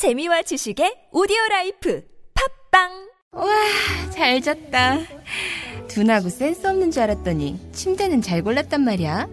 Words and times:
재미와 0.00 0.40
지식의 0.40 1.08
오디오 1.12 1.36
라이프 1.50 2.02
팟빵 2.32 2.88
와, 3.32 3.46
잘 4.10 4.40
잤다. 4.40 4.96
둔하고 5.88 6.30
센스 6.30 6.66
없는 6.66 6.90
줄 6.90 7.02
알았더니 7.02 7.60
침대는 7.72 8.22
잘 8.22 8.40
골랐단 8.42 8.80
말이야. 8.80 9.28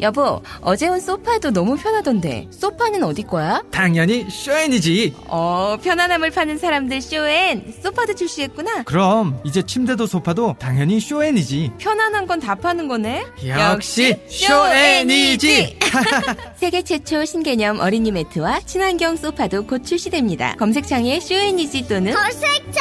여보, 0.00 0.42
어제 0.60 0.88
온 0.88 1.00
소파도 1.00 1.50
너무 1.50 1.76
편하던데 1.76 2.48
소파는 2.50 3.02
어디 3.04 3.22
거야? 3.22 3.62
당연히 3.70 4.26
쇼엔이지. 4.30 5.14
어, 5.28 5.76
편안함을 5.82 6.30
파는 6.30 6.58
사람들 6.58 7.00
쇼엔 7.00 7.74
소파도 7.82 8.14
출시했구나. 8.14 8.82
그럼 8.84 9.40
이제 9.44 9.62
침대도 9.62 10.06
소파도 10.06 10.54
당연히 10.58 11.00
쇼엔이지. 11.00 11.72
편안한 11.78 12.26
건 12.26 12.40
다 12.42 12.54
파는 12.56 12.88
거네. 12.88 13.24
역시 13.46 14.16
쇼엔이지. 14.28 15.78
세계 16.56 16.82
최초 16.82 17.24
신개념 17.24 17.78
어린이 17.78 18.10
매트와 18.10 18.60
친환경 18.60 19.16
소파도 19.16 19.64
곧 19.66 19.84
출시됩니다. 19.84 20.56
검색창에 20.56 21.20
쇼엔이지 21.20 21.86
또는 21.88 22.12
검색창에 22.12 22.72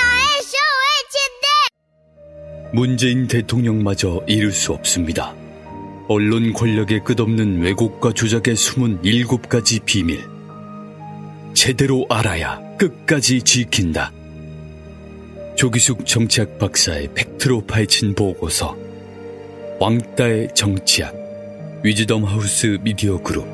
쇼의 0.41 1.01
침대 1.11 2.71
문재인 2.73 3.27
대통령마저 3.27 4.21
이룰 4.27 4.51
수 4.51 4.71
없습니다. 4.73 5.35
언론 6.07 6.53
권력의 6.53 7.03
끝없는 7.03 7.61
왜곡과 7.61 8.13
조작의 8.13 8.55
숨은 8.55 8.99
일곱 9.03 9.47
가지 9.47 9.79
비밀. 9.79 10.21
제대로 11.53 12.05
알아야 12.09 12.59
끝까지 12.77 13.41
지킨다. 13.41 14.11
조기숙 15.55 16.05
정치학 16.05 16.57
박사의 16.59 17.09
팩트로 17.13 17.65
파헤친 17.65 18.15
보고서. 18.15 18.75
왕따의 19.79 20.49
정치학. 20.55 21.13
위즈덤 21.83 22.23
하우스 22.23 22.77
미디어 22.81 23.17
그룹. 23.21 23.47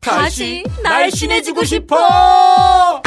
다시 0.00 0.64
날씬해지고 0.82 1.64
싶어 1.64 2.99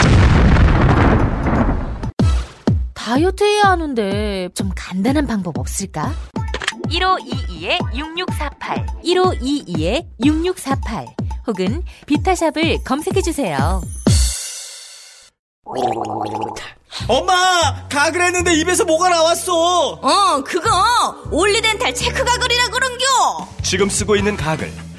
다이어트 3.14 3.44
해야 3.44 3.66
하는데 3.66 4.50
좀 4.56 4.72
간단한 4.75 5.28
방법 5.28 5.59
없을까? 5.59 6.11
1522-6648 6.89 9.03
1522-6648 10.19 11.14
혹은 11.45 11.84
비타샵을 12.08 12.84
검색해 12.84 13.22
주세요. 13.22 13.84
엄마! 17.08 17.88
가글 17.88 18.19
했는데 18.19 18.56
입에서 18.56 18.84
뭐가 18.84 19.09
나왔어! 19.09 20.00
어, 20.02 20.44
그거 20.44 20.72
올리덴탈 21.30 21.94
체크 21.94 22.23
가글이라 22.23 22.69
그런겨. 22.69 23.06
지금 23.61 23.89
쓰고 23.89 24.16
있는 24.16 24.36
가글, 24.36 24.73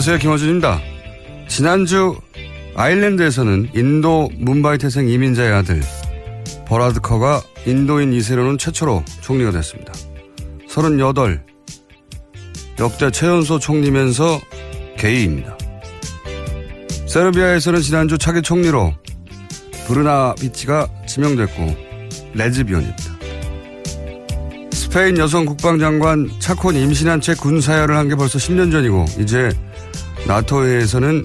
안녕하세요. 0.00 0.16
김어준입니다. 0.16 0.80
지난주 1.46 2.18
아일랜드에서는 2.74 3.72
인도 3.74 4.30
뭄바이 4.38 4.78
태생 4.78 5.06
이민자의 5.06 5.52
아들 5.52 5.82
버라드커가 6.66 7.42
인도인 7.66 8.14
2세로는 8.14 8.56
최초로 8.56 9.04
총리가 9.20 9.50
됐습니다. 9.50 9.92
38 10.68 11.44
역대 12.78 13.10
최연소 13.10 13.58
총리면서 13.58 14.40
게이입니다. 14.96 15.58
세르비아에서는 17.06 17.82
지난주 17.82 18.16
차기 18.16 18.40
총리로 18.40 18.94
브르나비치가 19.86 20.88
지명됐고 21.06 21.76
레즈비언입니다. 22.32 23.04
스페인 24.72 25.18
여성 25.18 25.44
국방장관 25.44 26.30
차콘 26.38 26.74
임신한 26.74 27.20
채 27.20 27.34
군 27.34 27.50
사열을 27.50 27.98
한 27.98 28.08
게 28.08 28.14
벌써 28.14 28.38
10년 28.38 28.72
전이고 28.72 29.04
이제 29.18 29.50
나토회에서는 30.26 31.22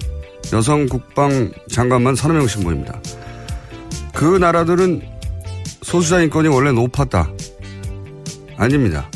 여성 0.52 0.86
국방 0.86 1.50
장관만 1.72 2.14
서너 2.14 2.34
명씩 2.34 2.62
모입니다. 2.62 3.00
그 4.14 4.38
나라들은 4.38 5.02
소수자 5.82 6.20
인권이 6.20 6.48
원래 6.48 6.72
높았다. 6.72 7.30
아닙니다. 8.56 9.08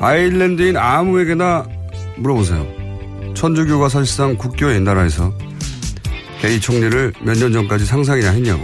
아일랜드인 0.00 0.76
아무에게나 0.76 1.66
물어보세요. 2.16 2.66
천주교가 3.34 3.88
사실상 3.88 4.36
국교의 4.36 4.80
나라에서 4.80 5.32
게이 6.40 6.60
총리를 6.60 7.12
몇 7.22 7.36
년 7.36 7.52
전까지 7.52 7.84
상상이나 7.84 8.30
했냐고. 8.30 8.62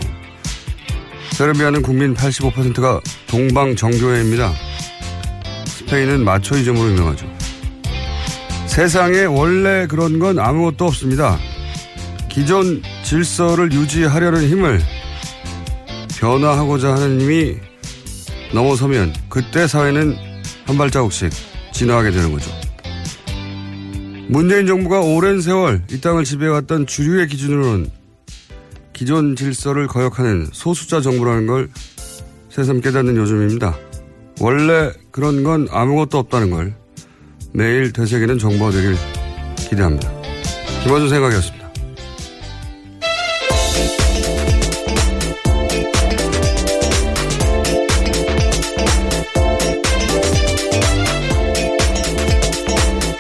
세르비아는 1.33 1.83
국민 1.83 2.15
85%가 2.15 3.01
동방 3.27 3.75
정교회입니다. 3.75 4.53
스페인은 5.67 6.25
마초이즘으로 6.25 6.91
유명하죠. 6.93 7.27
세상에 8.67 9.25
원래 9.25 9.87
그런 9.87 10.19
건 10.19 10.39
아무것도 10.39 10.87
없습니다. 10.87 11.39
기존 12.29 12.83
질서를 13.05 13.73
유지하려는 13.73 14.49
힘을 14.49 14.81
변화하고자 16.19 16.95
하는 16.95 17.21
힘이 17.21 17.57
넘어서면 18.53 19.13
그때 19.29 19.67
사회는 19.67 20.17
한 20.65 20.79
발자국씩 20.79 21.31
진화하게 21.73 22.11
되는 22.11 22.33
거죠. 22.33 22.51
문재인 24.29 24.67
정부가 24.67 25.01
오랜 25.01 25.41
세월 25.41 25.83
이 25.91 26.01
땅을 26.01 26.25
지배해왔던 26.25 26.87
주류의 26.87 27.29
기준으로는 27.29 27.91
기존 28.93 29.37
질서를 29.37 29.87
거역하는 29.87 30.49
소수자 30.53 31.01
정부라는 31.01 31.47
걸 31.47 31.69
새삼 32.49 32.81
깨닫는 32.81 33.17
요즘입니다. 33.17 33.77
원래 34.41 34.93
그런 35.11 35.45
건 35.45 35.69
아무것도 35.71 36.19
없다는 36.19 36.51
걸 36.51 36.75
매일 37.57 37.93
되새기는 37.93 38.37
정보가 38.39 38.73
되길 38.73 38.97
기대합니다. 39.57 40.11
김원준 40.83 41.09
생각이었습니다. 41.09 41.71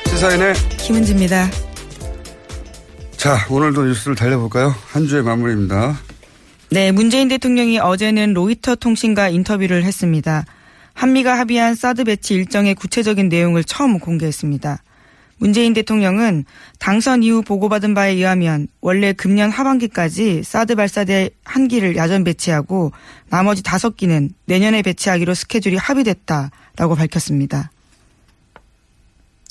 시사인의 0.08 0.54
김은지입니다. 0.78 1.48
자, 3.16 3.46
오늘도 3.48 3.84
뉴스를 3.84 4.16
달려볼까요? 4.16 4.74
한 4.88 5.06
주의 5.06 5.22
마무리입니다. 5.22 5.96
네, 6.70 6.90
문재인 6.90 7.28
대통령이 7.28 7.78
어제는 7.78 8.34
로이터 8.34 8.74
통신과 8.74 9.28
인터뷰를 9.28 9.84
했습니다. 9.84 10.44
한미가 10.94 11.38
합의한 11.38 11.74
사드 11.74 12.04
배치 12.04 12.34
일정의 12.34 12.74
구체적인 12.74 13.28
내용을 13.28 13.64
처음 13.64 13.98
공개했습니다. 13.98 14.82
문재인 15.38 15.74
대통령은 15.74 16.44
당선 16.78 17.22
이후 17.22 17.42
보고받은 17.42 17.92
바에 17.94 18.12
의하면 18.12 18.68
원래 18.80 19.12
금년 19.12 19.50
하반기까지 19.50 20.42
사드 20.44 20.76
발사대 20.76 21.30
한 21.44 21.68
기를 21.68 21.96
야전 21.96 22.24
배치하고 22.24 22.92
나머지 23.28 23.62
다섯 23.62 23.96
기는 23.96 24.30
내년에 24.46 24.82
배치하기로 24.82 25.34
스케줄이 25.34 25.76
합의됐다라고 25.76 26.94
밝혔습니다. 26.94 27.70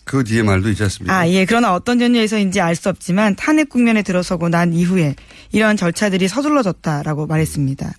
그 0.06 0.24
뒤에 0.24 0.44
말도 0.44 0.70
있지 0.70 0.84
않습니까? 0.84 1.16
아, 1.16 1.30
예. 1.30 1.46
그러나 1.46 1.74
어떤 1.74 2.00
전유에서인지 2.00 2.60
알 2.60 2.76
수 2.76 2.90
없지만 2.90 3.36
탄핵 3.36 3.70
국면에 3.70 4.02
들어서고 4.02 4.50
난 4.50 4.74
이후에 4.74 5.16
이러한 5.52 5.78
절차들이 5.78 6.28
서둘러졌다라고 6.28 7.28
말했습니다. 7.28 7.94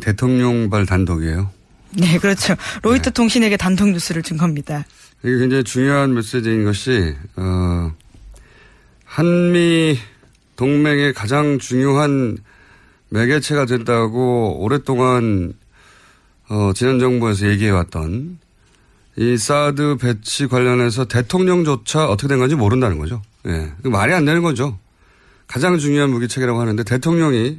대통령발 0.00 0.86
단독이에요. 0.86 1.50
네, 1.96 2.18
그렇죠. 2.18 2.54
로이터 2.82 3.04
네. 3.04 3.10
통신에게 3.10 3.56
단독 3.56 3.90
뉴스를 3.90 4.22
준 4.22 4.36
겁니다. 4.36 4.84
이게 5.22 5.38
굉장히 5.38 5.64
중요한 5.64 6.14
메시지인 6.14 6.64
것이 6.64 7.14
어, 7.36 7.92
한미 9.04 9.98
동맹의 10.56 11.14
가장 11.14 11.58
중요한 11.58 12.36
매개체가 13.10 13.66
된다고 13.66 14.58
오랫동안 14.60 15.54
어, 16.48 16.72
지난 16.74 16.98
정부에서 16.98 17.48
얘기해왔던 17.48 18.38
이 19.16 19.36
사드 19.36 19.96
배치 20.00 20.46
관련해서 20.46 21.04
대통령조차 21.04 22.08
어떻게 22.08 22.28
된 22.28 22.38
건지 22.38 22.56
모른다는 22.56 22.98
거죠. 22.98 23.22
예. 23.46 23.72
말이 23.84 24.12
안 24.12 24.24
되는 24.24 24.42
거죠. 24.42 24.78
가장 25.46 25.78
중요한 25.78 26.10
무기체계라고 26.10 26.60
하는데 26.60 26.82
대통령이 26.82 27.58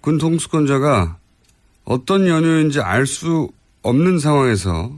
군 0.00 0.18
통수권자가 0.18 1.16
어떤 1.90 2.28
연유인지 2.28 2.80
알 2.80 3.04
수 3.04 3.48
없는 3.82 4.20
상황에서 4.20 4.92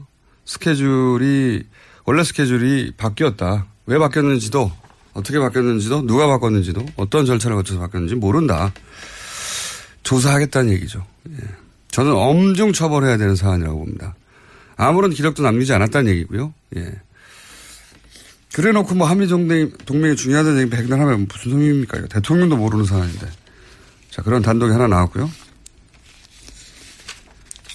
스케줄이 0.45 1.63
원래 2.05 2.23
스케줄이 2.23 2.93
바뀌었다. 2.99 3.67
왜 3.87 3.99
바뀌었는지도 3.99 4.71
어떻게 5.15 5.39
바뀌었는지도 5.39 6.03
누가 6.07 6.27
바꿨는지도 6.27 6.85
어떤 6.97 7.25
절차를 7.25 7.57
거쳐서 7.57 7.81
바뀌었는지 7.81 8.15
모른다. 8.15 8.75
조사하겠다는 10.03 10.71
얘기죠. 10.75 11.07
예. 11.31 11.37
저는 11.89 12.13
엄중 12.13 12.75
처벌해야 12.75 13.17
되는 13.17 13.37
사안이라고 13.37 13.79
봅니다. 13.79 14.15
아무런 14.77 15.13
기록도 15.13 15.43
남기지 15.43 15.73
않았다는 15.73 16.11
얘기고요. 16.11 16.53
예. 16.77 16.93
그래 18.53 18.73
놓고 18.73 18.97
뭐 18.97 19.07
한미 19.07 19.29
동맹, 19.29 19.73
동맹이 19.87 20.15
중요하다는 20.17 20.61
얘기 20.61 20.71
백날 20.71 21.01
하면 21.01 21.27
무슨 21.27 21.53
소용입니까? 21.53 22.09
대통령도 22.09 22.59
모르는 22.59 22.85
사안인데. 22.85 23.31
자, 24.11 24.21
그런 24.21 24.43
단독이 24.43 24.73
하나 24.73 24.89
나왔고요. 24.89 25.31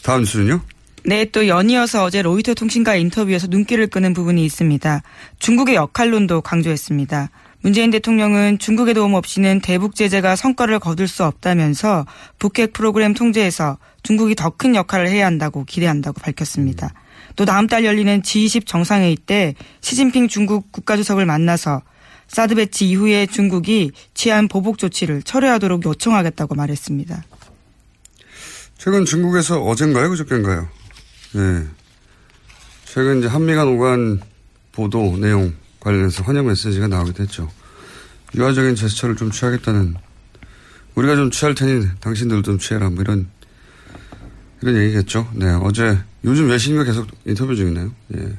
다음 0.07 0.24
수는요? 0.24 0.62
네, 1.04 1.25
또 1.25 1.50
연이어서 1.50 2.06
어제 2.06 2.21
로이터 2.21 2.54
통신과 2.54 2.95
인터뷰에서 2.95 3.48
눈길을 3.48 3.88
끄는 3.88 4.13
부분이 4.13 4.45
있습니다. 4.45 5.04
중국의 5.39 5.75
역할론도 5.75 6.39
강조했습니다. 6.39 7.30
문재인 7.59 7.92
대통령은 7.92 8.57
중국의 8.57 8.94
도움 8.94 9.15
없이는 9.15 9.59
대북 9.59 9.95
제재가 9.95 10.38
성과를 10.38 10.80
거둘 10.80 11.09
수 11.09 11.25
없다면서 11.25 12.06
북핵 12.39 12.71
프로그램 12.71 13.13
통제에서 13.13 13.80
중국이 14.04 14.33
더 14.36 14.50
큰 14.51 14.75
역할을 14.75 15.09
해야 15.09 15.25
한다고 15.25 15.65
기대한다고 15.65 16.21
밝혔습니다. 16.21 16.94
또 17.36 17.44
다음 17.44 17.68
달 17.68 17.83
열리는 17.83 18.21
G20 18.21 18.65
정상회의 18.65 19.18
때 19.18 19.56
시진핑 19.81 20.30
중국 20.30 20.71
국가주석을 20.71 21.25
만나서 21.25 21.81
사드 22.30 22.56
배치 22.56 22.88
이후에 22.88 23.25
중국이 23.25 23.92
취한 24.13 24.48
보복 24.48 24.77
조치를 24.77 25.24
철회하도록 25.24 25.83
요청하겠다고 25.86 26.56
말했습니다. 26.56 27.25
최근 28.88 29.04
중국에서 29.04 29.62
어젠가요? 29.62 30.10
그저께인가요? 30.12 30.66
네. 31.34 31.68
최근 32.86 33.19
이제 33.19 33.28
한미 33.28 33.54
간 33.54 33.68
오간 33.68 34.22
보도 34.72 35.18
내용 35.18 35.54
관련해서 35.81 36.24
환영 36.24 36.48
메시지가 36.48 36.88
나오기도 36.88 37.22
했죠. 37.22 37.51
유화적인 38.34 38.75
제스처를 38.75 39.18
좀 39.18 39.30
취하겠다는 39.30 39.95
우리가 40.95 41.18
좀 41.18 41.31
취할 41.31 41.54
테니 41.54 41.86
당신들도 42.00 42.44
좀 42.44 42.60
취해라 42.60 42.89
뭐 42.89 43.01
이런 43.01 43.28
이런 44.62 44.78
얘기겠죠. 44.78 45.28
네. 45.34 45.48
어제 45.48 45.98
요즘 46.24 46.48
외신과 46.48 46.86
계속 46.86 47.07
인터뷰 47.25 47.57
중이네요. 47.57 47.92
예. 48.16 48.34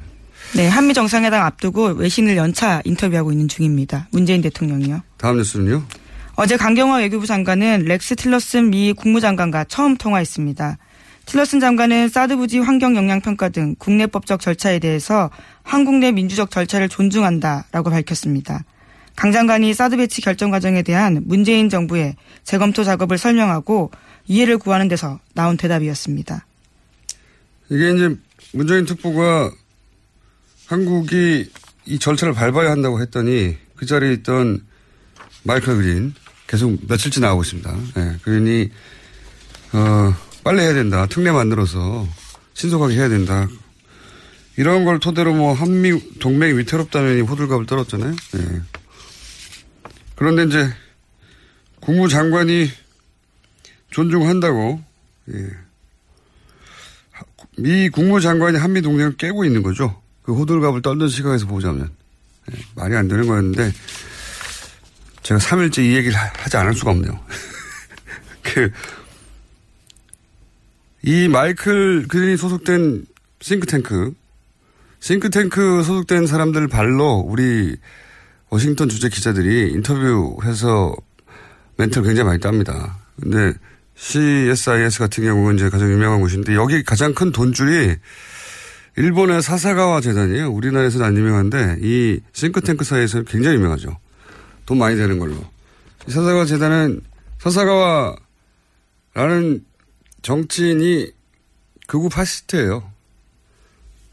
네, 0.56 0.66
한미 0.66 0.94
정상회담 0.94 1.44
앞두고 1.44 1.88
외신을 1.88 2.38
연차 2.38 2.80
인터뷰하고 2.86 3.32
있는 3.32 3.48
중입니다. 3.48 4.08
문재인 4.12 4.40
대통령이요. 4.40 5.02
다음 5.18 5.36
뉴스는요? 5.36 5.84
어제 6.40 6.56
강경화 6.56 6.98
외교부 6.98 7.26
장관은 7.26 7.86
렉스 7.86 8.14
틸러슨 8.14 8.70
미 8.70 8.92
국무장관과 8.92 9.64
처음 9.64 9.96
통화했습니다. 9.96 10.78
틸러슨 11.26 11.58
장관은 11.58 12.08
사드 12.08 12.36
부지 12.36 12.60
환경 12.60 12.94
영향 12.94 13.20
평가 13.20 13.48
등 13.48 13.74
국내법적 13.76 14.40
절차에 14.40 14.78
대해서 14.78 15.30
한국 15.64 15.96
내 15.96 16.12
민주적 16.12 16.52
절차를 16.52 16.88
존중한다라고 16.88 17.90
밝혔습니다. 17.90 18.62
강 19.16 19.32
장관이 19.32 19.74
사드 19.74 19.96
배치 19.96 20.20
결정 20.20 20.52
과정에 20.52 20.82
대한 20.82 21.24
문재인 21.24 21.68
정부의 21.68 22.14
재검토 22.44 22.84
작업을 22.84 23.18
설명하고 23.18 23.90
이해를 24.28 24.58
구하는 24.58 24.86
데서 24.86 25.18
나온 25.34 25.56
대답이었습니다. 25.56 26.46
이게 27.70 27.90
이제 27.90 28.16
문재인 28.52 28.84
특보가 28.84 29.50
한국이 30.68 31.50
이 31.86 31.98
절차를 31.98 32.32
밟아야 32.32 32.70
한다고 32.70 33.00
했더니 33.00 33.56
그 33.74 33.86
자리에 33.86 34.12
있던 34.12 34.60
마이클 35.42 35.74
그린 35.74 36.14
계속 36.48 36.78
며칠째 36.88 37.20
나오고 37.20 37.42
있습니다. 37.42 37.76
네, 37.94 38.16
그러니 38.22 38.70
어, 39.72 40.14
빨리 40.42 40.62
해야 40.62 40.72
된다. 40.72 41.06
특례 41.06 41.30
만들어서 41.30 42.08
신속하게 42.54 42.94
해야 42.94 43.08
된다. 43.08 43.46
이런 44.56 44.84
걸 44.84 44.98
토대로 44.98 45.34
뭐 45.34 45.52
한미 45.52 46.18
동맹이 46.18 46.58
위태롭다는 46.58 47.20
호들갑을 47.20 47.66
떨었잖아요. 47.66 48.16
네. 48.32 48.60
그런데 50.16 50.44
이제 50.44 50.72
국무장관이 51.80 52.68
존중한다고 53.90 54.82
예. 55.32 55.50
미 57.58 57.88
국무장관이 57.88 58.58
한미 58.58 58.82
동맹을 58.82 59.16
깨고 59.16 59.44
있는 59.44 59.62
거죠. 59.62 60.02
그 60.22 60.34
호들갑을 60.34 60.82
떨던 60.82 61.08
시각에서 61.08 61.46
보자면 61.46 61.90
예. 62.50 62.58
말이 62.74 62.96
안 62.96 63.06
되는 63.06 63.28
거였는데 63.28 63.72
제가 65.28 65.38
3일째 65.40 65.84
이 65.84 65.94
얘기를 65.94 66.16
하지 66.16 66.56
않을 66.56 66.72
수가 66.72 66.92
없네요. 66.92 67.20
그, 68.42 68.70
이 71.02 71.28
마이클 71.28 72.08
그린이 72.08 72.38
소속된 72.38 73.04
싱크탱크, 73.42 74.14
싱크탱크 75.00 75.82
소속된 75.82 76.26
사람들 76.26 76.68
발로 76.68 77.18
우리 77.18 77.76
워싱턴 78.48 78.88
주재 78.88 79.10
기자들이 79.10 79.70
인터뷰해서 79.72 80.96
멘트를 81.76 82.06
굉장히 82.06 82.26
많이 82.26 82.40
땁니다. 82.40 82.96
근데 83.20 83.52
CSIS 83.96 84.98
같은 84.98 85.24
경우는 85.24 85.56
이제 85.56 85.68
가장 85.68 85.90
유명한 85.92 86.20
곳인데 86.20 86.54
여기 86.54 86.82
가장 86.82 87.12
큰 87.12 87.32
돈줄이 87.32 87.96
일본의 88.96 89.42
사사가와 89.42 90.00
재단이에요. 90.00 90.50
우리나라에서는 90.50 91.04
안 91.04 91.18
유명한데 91.18 91.80
이 91.82 92.20
싱크탱크 92.32 92.82
사이에서는 92.82 93.26
굉장히 93.26 93.58
유명하죠. 93.58 93.98
돈 94.68 94.76
많이 94.76 94.96
되는 94.96 95.18
걸로. 95.18 95.34
이 96.06 96.10
사사가와 96.10 96.44
재단은 96.44 97.00
사사가와라는 97.38 98.18
정치인이 100.20 101.10
극우 101.86 102.10
파시스트예요. 102.10 102.92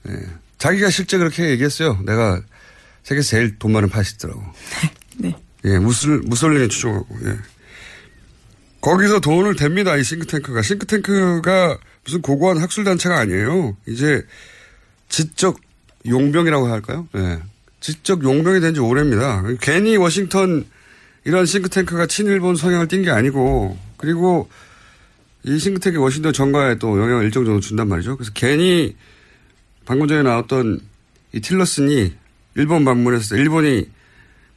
예. 0.08 0.14
자기가 0.58 0.90
실제 0.92 1.18
그렇게 1.18 1.50
얘기했어요. 1.50 2.00
내가 2.06 2.42
세계에서 3.04 3.28
제일 3.28 3.60
돈 3.60 3.74
많은 3.74 3.90
파시스트라고. 3.90 4.42
네. 5.20 5.36
예, 5.66 5.78
무슬, 5.78 6.20
무솔리니 6.20 6.70
추종하고, 6.70 7.06
예. 7.26 7.38
거기서 8.80 9.20
돈을 9.20 9.56
댑니다, 9.56 10.00
이 10.00 10.06
싱크탱크가. 10.06 10.62
싱크탱크가 10.62 11.78
무슨 12.06 12.22
고고한 12.22 12.60
학술단체가 12.60 13.20
아니에요. 13.20 13.76
이제 13.90 14.26
지적 15.10 15.60
용병이라고 16.08 16.68
할까요? 16.68 17.10
예. 17.16 17.42
지적 17.86 18.24
용병이 18.24 18.62
된 18.62 18.74
지 18.74 18.80
오래입니다. 18.80 19.44
괜히 19.62 19.96
워싱턴 19.96 20.66
이런 21.24 21.46
싱크탱크가 21.46 22.08
친일본 22.08 22.56
성향을 22.56 22.88
띈 22.88 23.04
게 23.04 23.12
아니고, 23.12 23.78
그리고 23.98 24.50
이 25.44 25.60
싱크탱크 25.60 26.00
워싱턴 26.00 26.34
정가에 26.34 26.80
또 26.80 27.00
영향을 27.00 27.26
일정 27.26 27.46
정도 27.46 27.60
준단 27.60 27.88
말이죠. 27.88 28.18
그래서 28.18 28.32
괜히 28.34 28.96
방금 29.86 30.08
전에 30.08 30.24
나왔던 30.24 30.80
이 31.34 31.42
틸러슨이 31.42 32.12
일본 32.56 32.86
방문해서 32.86 33.36
일본이 33.36 33.88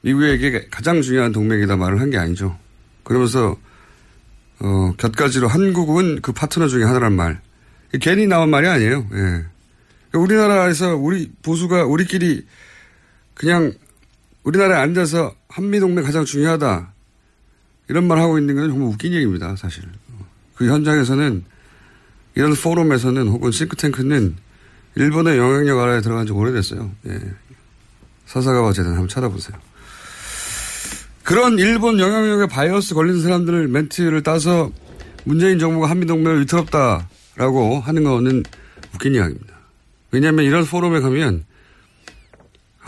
미국에게 0.00 0.68
가장 0.70 1.02
중요한 1.02 1.32
동맹이다 1.32 1.76
말을 1.76 2.00
한 2.00 2.08
게 2.10 2.16
아니죠. 2.16 2.56
그러면서 3.04 3.56
어, 4.60 4.94
곁가지로 4.96 5.48
한국은 5.48 6.22
그 6.22 6.32
파트너 6.32 6.66
중에 6.68 6.84
하나란 6.84 7.12
말. 7.12 7.40
괜히 8.00 8.26
나온 8.26 8.48
말이 8.48 8.66
아니에요. 8.66 9.06
예. 9.12 9.16
그러니까 9.16 10.18
우리나라에서 10.18 10.96
우리 10.96 11.30
보수가 11.42 11.84
우리끼리 11.84 12.46
그냥 13.38 13.72
우리나라에 14.42 14.82
앉아서 14.82 15.34
한미동맹 15.48 16.04
가장 16.04 16.24
중요하다. 16.24 16.92
이런 17.88 18.06
말 18.06 18.18
하고 18.18 18.38
있는 18.38 18.56
건 18.56 18.68
정말 18.68 18.88
웃긴 18.88 19.14
얘기입니다, 19.14 19.56
사실. 19.56 19.84
그 20.56 20.68
현장에서는 20.68 21.44
이런 22.34 22.54
포럼에서는 22.54 23.28
혹은 23.28 23.50
싱크탱크는 23.50 24.36
일본의 24.96 25.38
영향력 25.38 25.78
아래에 25.78 26.00
들어간 26.00 26.26
지 26.26 26.32
오래됐어요. 26.32 26.90
예. 27.06 27.20
사사가와 28.26 28.72
재단 28.72 28.92
한번 28.92 29.08
찾아보세요. 29.08 29.56
그런 31.22 31.58
일본 31.58 32.00
영향력에 32.00 32.46
바이러스 32.46 32.94
걸린 32.94 33.22
사람들을 33.22 33.68
멘트를 33.68 34.22
따서 34.22 34.72
문재인 35.24 35.58
정부가 35.58 35.88
한미동맹을 35.90 36.40
위태롭다라고 36.40 37.80
하는 37.80 38.04
거는 38.04 38.42
웃긴 38.94 39.14
이야기입니다. 39.14 39.54
왜냐하면 40.10 40.44
이런 40.44 40.64
포럼에 40.64 41.00
가면 41.00 41.44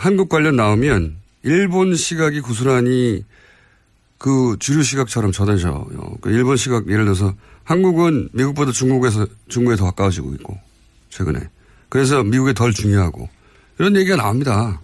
한국 0.01 0.29
관련 0.29 0.55
나오면 0.55 1.17
일본 1.43 1.95
시각이 1.95 2.41
고스란히 2.41 3.23
그 4.17 4.55
주류 4.59 4.81
시각처럼 4.81 5.31
전해져요. 5.31 5.85
그 6.21 6.31
일본 6.31 6.57
시각 6.57 6.89
예를 6.89 7.03
들어서 7.05 7.35
한국은 7.63 8.29
미국보다 8.33 8.71
중국에서 8.71 9.27
중국에 9.47 9.75
더 9.75 9.85
가까워지고 9.85 10.33
있고 10.33 10.59
최근에 11.11 11.41
그래서 11.87 12.23
미국에 12.23 12.53
덜 12.53 12.73
중요하고 12.73 13.29
이런 13.77 13.95
얘기가 13.95 14.15
나옵니다. 14.15 14.81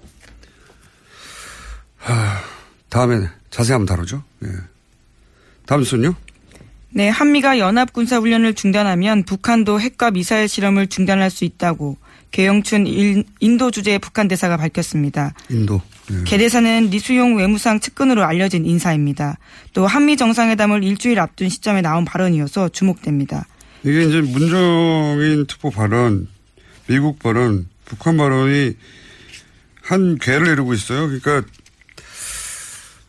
하, 1.97 2.39
다음에 2.89 3.27
자세히 3.49 3.73
한번 3.73 3.87
다루죠. 3.87 4.21
예. 4.45 4.49
다음 5.65 5.83
순요. 5.83 6.13
네, 6.91 7.09
한미가 7.09 7.57
연합 7.57 7.91
군사 7.91 8.19
훈련을 8.19 8.53
중단하면 8.53 9.23
북한도 9.23 9.79
핵과 9.79 10.11
미사일 10.11 10.47
실험을 10.47 10.85
중단할 10.85 11.31
수 11.31 11.43
있다고 11.43 11.97
계영춘 12.31 12.85
일- 12.87 13.23
인도 13.39 13.71
주재 13.71 13.97
북한 13.97 14.27
대사가 14.27 14.57
밝혔습니다. 14.57 15.33
인도. 15.49 15.81
예. 16.11 16.23
개 16.23 16.37
대사는 16.37 16.89
리수용 16.89 17.37
외무상 17.37 17.79
측근으로 17.79 18.23
알려진 18.23 18.65
인사입니다. 18.65 19.37
또 19.73 19.87
한미 19.87 20.17
정상회담을 20.17 20.83
일주일 20.83 21.19
앞둔 21.19 21.49
시점에 21.49 21.81
나온 21.81 22.05
발언이어서 22.05 22.69
주목됩니다. 22.69 23.45
이게 23.83 24.03
이제 24.03 24.21
문정인 24.21 25.45
특보 25.47 25.71
발언, 25.71 26.27
미국 26.87 27.19
발언, 27.19 27.67
북한 27.85 28.17
발언이 28.17 28.73
한 29.81 30.17
궤를 30.17 30.47
이루고 30.47 30.73
있어요. 30.73 31.07
그러니까 31.07 31.43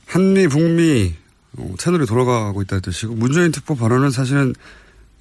한미, 0.07 0.49
북미 0.49 1.15
어, 1.57 1.75
채널이 1.79 2.07
돌아가고 2.07 2.63
있다는 2.63 2.83
뜻이고 2.83 3.15
문재인 3.15 3.51
특보 3.53 3.77
발언은 3.77 4.11
사실은 4.11 4.55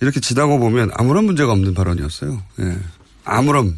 이렇게 0.02 0.20
지나고 0.20 0.60
보면 0.60 0.92
아무런 0.94 1.26
문제가 1.26 1.52
없는 1.52 1.74
발언이었어요. 1.74 2.42
예. 2.60 2.78
아무런 3.28 3.76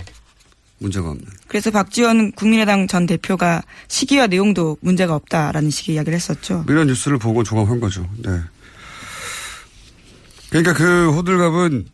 문제가 0.77 1.09
없는. 1.09 1.25
그래서 1.47 1.71
박지원 1.71 2.31
국민의당 2.33 2.87
전 2.87 3.05
대표가 3.05 3.61
시기와 3.87 4.27
내용도 4.27 4.77
문제가 4.81 5.15
없다라는 5.15 5.69
식의 5.69 5.95
이야기를 5.95 6.15
했었죠. 6.15 6.63
이런 6.69 6.87
뉴스를 6.87 7.17
보고 7.17 7.43
종합한 7.43 7.79
거죠. 7.79 8.09
네. 8.17 8.39
그러니까 10.49 10.73
그 10.73 11.11
호들갑은 11.11 11.87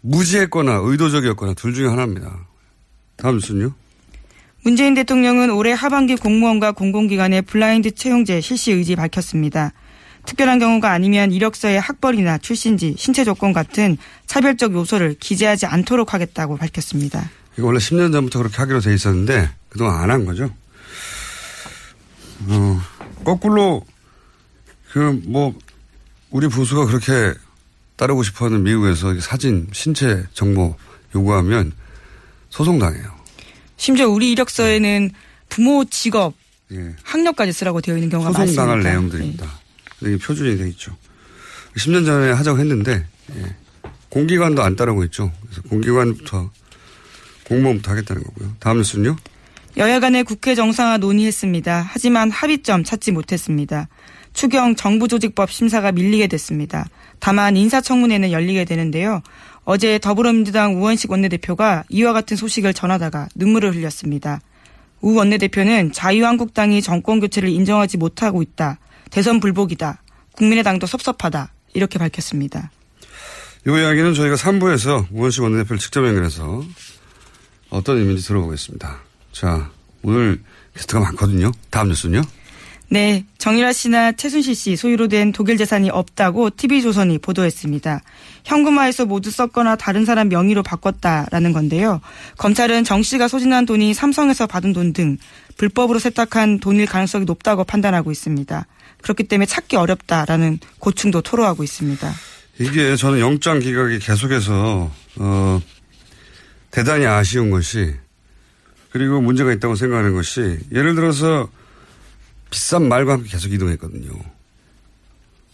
무지했거나 0.00 0.80
의도적이었거나 0.82 1.54
둘 1.54 1.74
중에 1.74 1.86
하나입니다. 1.86 2.46
다음 3.16 3.36
뉴스는요? 3.36 3.72
문재인 4.64 4.94
대통령은 4.94 5.50
올해 5.50 5.72
하반기 5.72 6.16
공무원과 6.16 6.72
공공기관의 6.72 7.42
블라인드 7.42 7.92
채용제 7.92 8.40
실시 8.40 8.72
의지 8.72 8.96
밝혔습니다. 8.96 9.72
특별한 10.26 10.58
경우가 10.58 10.90
아니면 10.92 11.32
이력서에 11.32 11.78
학벌이나 11.78 12.38
출신지, 12.38 12.94
신체 12.96 13.24
조건 13.24 13.52
같은 13.52 13.96
차별적 14.26 14.72
요소를 14.74 15.16
기재하지 15.18 15.66
않도록 15.66 16.14
하겠다고 16.14 16.56
밝혔습니다. 16.56 17.30
이거 17.58 17.66
원래 17.66 17.78
10년 17.78 18.12
전부터 18.12 18.38
그렇게 18.38 18.56
하기로 18.56 18.80
돼 18.80 18.94
있었는데 18.94 19.50
그동안 19.68 20.00
안 20.00 20.10
한 20.10 20.24
거죠. 20.24 20.50
어, 22.48 22.80
거꾸로 23.24 23.84
그 24.92 25.12
뭐 25.24 25.54
우리 26.30 26.48
보수가 26.48 26.86
그렇게 26.86 27.34
따르고 27.96 28.22
싶어하는 28.22 28.62
미국에서 28.62 29.18
사진, 29.20 29.68
신체 29.72 30.24
정보 30.32 30.74
요구하면 31.14 31.72
소송당해요. 32.50 33.04
심지어 33.76 34.08
우리 34.08 34.32
이력서에는 34.32 35.10
부모 35.48 35.84
직업, 35.84 36.34
예. 36.72 36.94
학력까지 37.02 37.52
쓰라고 37.52 37.80
되어 37.82 37.96
있는 37.96 38.08
경우가 38.08 38.30
많습니다. 38.30 38.62
소송당할 38.62 38.82
내용들입니다. 38.82 39.60
이게 40.08 40.16
표준이 40.16 40.56
돼 40.56 40.68
있죠. 40.70 40.96
10년 41.76 42.04
전에 42.04 42.32
하자고 42.32 42.58
했는데 42.58 43.06
예. 43.36 43.56
공기관도 44.08 44.62
안 44.62 44.76
따르고 44.76 45.04
있죠. 45.04 45.32
그래서 45.42 45.62
공기관부터 45.62 46.50
공무원부터 47.44 47.90
하겠다는 47.92 48.22
거고요. 48.22 48.54
다음 48.60 48.78
뉴스는요. 48.78 49.16
여야 49.78 50.00
간의 50.00 50.24
국회 50.24 50.54
정상화 50.54 50.98
논의했습니다. 50.98 51.88
하지만 51.88 52.30
합의점 52.30 52.84
찾지 52.84 53.12
못했습니다. 53.12 53.88
추경 54.34 54.76
정부조직법 54.76 55.50
심사가 55.50 55.92
밀리게 55.92 56.26
됐습니다. 56.26 56.86
다만 57.20 57.56
인사청문회는 57.56 58.32
열리게 58.32 58.64
되는데요. 58.64 59.22
어제 59.64 59.98
더불어민주당 59.98 60.76
우원식 60.76 61.10
원내대표가 61.10 61.84
이와 61.88 62.12
같은 62.12 62.36
소식을 62.36 62.74
전하다가 62.74 63.28
눈물을 63.34 63.74
흘렸습니다. 63.74 64.40
우 65.00 65.14
원내대표는 65.14 65.92
자유한국당이 65.92 66.82
정권교체를 66.82 67.48
인정하지 67.48 67.96
못하고 67.96 68.42
있다. 68.42 68.78
대선 69.12 69.40
불복이다. 69.40 70.02
국민의당도 70.32 70.86
섭섭하다. 70.86 71.52
이렇게 71.74 71.98
밝혔습니다. 71.98 72.70
이 73.66 73.70
이야기는 73.70 74.14
저희가 74.14 74.34
3부에서 74.34 75.06
우원식 75.12 75.42
원내대표를 75.42 75.78
직접 75.78 76.04
연결해서 76.04 76.64
어떤 77.70 77.98
의미인지 77.98 78.26
들어보겠습니다. 78.26 78.98
자, 79.32 79.70
오늘 80.02 80.42
게스트가 80.74 81.00
많거든요. 81.00 81.52
다음 81.70 81.88
뉴스는요. 81.88 82.22
네, 82.88 83.24
정유라 83.38 83.72
씨나 83.72 84.12
최순실 84.12 84.54
씨 84.54 84.76
소유로 84.76 85.08
된 85.08 85.32
독일 85.32 85.56
재산이 85.56 85.88
없다고 85.88 86.50
TV조선이 86.50 87.18
보도했습니다. 87.18 88.02
현금화해서 88.44 89.06
모두 89.06 89.30
썼거나 89.30 89.76
다른 89.76 90.04
사람 90.04 90.28
명의로 90.28 90.62
바꿨다라는 90.62 91.52
건데요. 91.54 92.02
검찰은 92.36 92.84
정 92.84 93.02
씨가 93.02 93.28
소진한 93.28 93.64
돈이 93.64 93.94
삼성에서 93.94 94.46
받은 94.46 94.74
돈 94.74 94.92
등 94.92 95.16
불법으로 95.56 95.98
세탁한 95.98 96.60
돈일 96.60 96.86
가능성이 96.86 97.24
높다고 97.24 97.64
판단하고 97.64 98.10
있습니다. 98.10 98.66
그렇기 99.02 99.24
때문에 99.24 99.46
찾기 99.46 99.76
어렵다라는 99.76 100.58
고충도 100.78 101.22
토로하고 101.22 101.62
있습니다. 101.64 102.12
이게 102.60 102.96
저는 102.96 103.20
영장 103.20 103.58
기각이 103.58 103.98
계속해서 103.98 104.90
어, 105.16 105.60
대단히 106.70 107.06
아쉬운 107.06 107.50
것이 107.50 107.94
그리고 108.90 109.20
문제가 109.20 109.52
있다고 109.52 109.74
생각하는 109.74 110.14
것이 110.14 110.58
예를 110.72 110.94
들어서 110.94 111.48
비싼 112.50 112.88
말과 112.88 113.14
함께 113.14 113.28
계속 113.30 113.52
이동했거든요. 113.52 114.10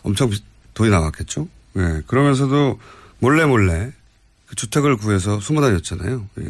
엄청 0.02 0.30
비- 0.30 0.42
돈이 0.74 0.90
나갔겠죠. 0.90 1.48
예. 1.76 2.02
그러면서도 2.06 2.80
몰래 3.20 3.44
몰래 3.46 3.92
그 4.46 4.56
주택을 4.56 4.96
구해서 4.96 5.38
숨어 5.40 5.60
다녔잖아요. 5.60 6.26
예. 6.40 6.44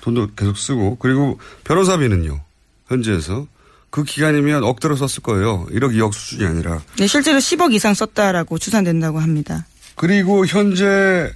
돈도 0.00 0.30
계속 0.34 0.56
쓰고 0.56 0.96
그리고 0.96 1.38
변호사비는요. 1.64 2.42
현지에서 2.88 3.46
그 3.90 4.04
기간이면 4.04 4.64
억대로 4.64 4.96
썼을 4.96 5.22
거예요. 5.22 5.66
1억 5.66 5.94
2억 5.94 6.12
수준이 6.12 6.46
아니라. 6.46 6.80
네, 6.96 7.06
실제로 7.06 7.38
10억 7.38 7.72
이상 7.74 7.92
썼다라고 7.92 8.58
추산된다고 8.58 9.18
합니다. 9.18 9.66
그리고 9.96 10.46
현재 10.46 11.30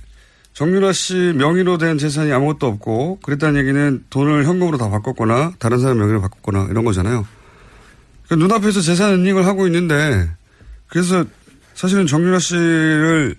정유라 0.54 0.92
씨 0.92 1.14
명의로 1.36 1.78
된 1.78 1.98
재산이 1.98 2.32
아무것도 2.32 2.66
없고 2.66 3.18
그랬다는 3.22 3.60
얘기는 3.60 4.04
돈을 4.08 4.46
현금으로 4.46 4.78
다 4.78 4.88
바꿨거나 4.88 5.54
다른 5.58 5.80
사람 5.80 5.98
명의로 5.98 6.20
바꿨거나 6.20 6.68
이런 6.70 6.84
거잖아요. 6.84 7.26
그러니까 8.26 8.46
눈앞에서 8.46 8.80
재산 8.80 9.14
은닉을 9.14 9.46
하고 9.46 9.66
있는데 9.66 10.30
그래서 10.86 11.24
사실은 11.74 12.06
정유라 12.06 12.38
씨를 12.38 13.34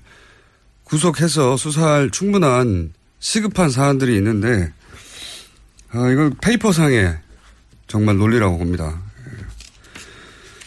구속해서 0.83 1.55
수사할 1.55 2.11
충분한 2.11 2.93
시급한 3.19 3.69
사안들이 3.69 4.15
있는데 4.17 4.71
아, 5.91 6.09
이건 6.09 6.35
페이퍼상의 6.41 7.17
정말 7.87 8.17
논리라고 8.17 8.57
봅니다. 8.57 9.01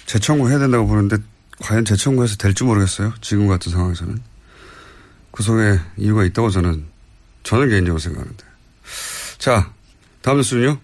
예. 0.08 0.12
재청구 0.12 0.48
해야 0.48 0.58
된다고 0.58 0.86
보는데 0.86 1.16
과연 1.60 1.84
재청구해서 1.84 2.36
될지 2.36 2.64
모르겠어요. 2.64 3.12
지금 3.20 3.46
같은 3.48 3.70
상황에서는. 3.70 4.20
그 5.30 5.42
속에 5.42 5.78
이유가 5.96 6.24
있다고 6.24 6.50
저는, 6.50 6.84
저는 7.42 7.68
개인적으로 7.68 7.98
생각하는데. 7.98 8.44
자, 9.38 9.70
다음 10.22 10.38
뉴스는요? 10.38 10.78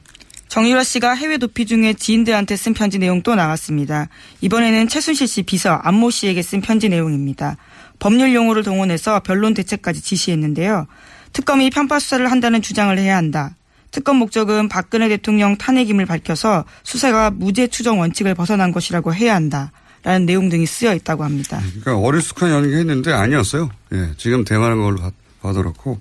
정유라 0.49 0.85
씨가 0.85 1.15
해외 1.15 1.39
도피 1.39 1.67
중에 1.67 1.95
지인들한테 1.95 2.57
쓴 2.57 2.75
편지 2.75 2.99
내용 2.99 3.23
또 3.23 3.35
나왔습니다. 3.35 4.09
이번에는 4.41 4.87
최순실 4.89 5.27
씨 5.27 5.43
비서 5.43 5.73
안모 5.73 6.11
씨에게 6.11 6.43
쓴 6.43 6.61
편지 6.61 6.89
내용입니다. 6.89 7.57
법률 7.99 8.35
용어를 8.35 8.63
동원해서 8.63 9.21
변론 9.21 9.55
대책까지 9.55 10.01
지시했는데요. 10.01 10.87
특검이 11.33 11.71
편파 11.71 11.99
수사를 11.99 12.31
한다는 12.31 12.63
주장을 12.63 12.97
해야 12.97 13.17
한다. 13.17 13.57
특검 13.95 14.17
목적은 14.17 14.69
박근혜 14.69 15.09
대통령 15.09 15.57
탄핵임을 15.57 16.05
밝혀서 16.05 16.65
수사가 16.83 17.31
무죄 17.31 17.69
추정 17.69 18.01
원칙을 18.01 18.35
벗어난 18.35 18.73
것이라고 18.73 19.15
해야 19.15 19.37
한다. 19.37 19.71
라는 20.03 20.27
내용 20.27 20.49
등이 20.49 20.67
쓰여 20.67 20.95
있다고 20.97 21.23
합니다. 21.23 21.61
그러니까 21.81 21.97
어리숙한 21.97 22.51
연기했는데 22.51 23.13
아니었어요. 23.13 23.71
예, 23.93 24.11
지금 24.19 24.45
대응하는 24.45 24.83
걸로 24.83 24.97
봐- 25.01 25.13
봐도 25.41 25.63
그렇고 25.63 26.01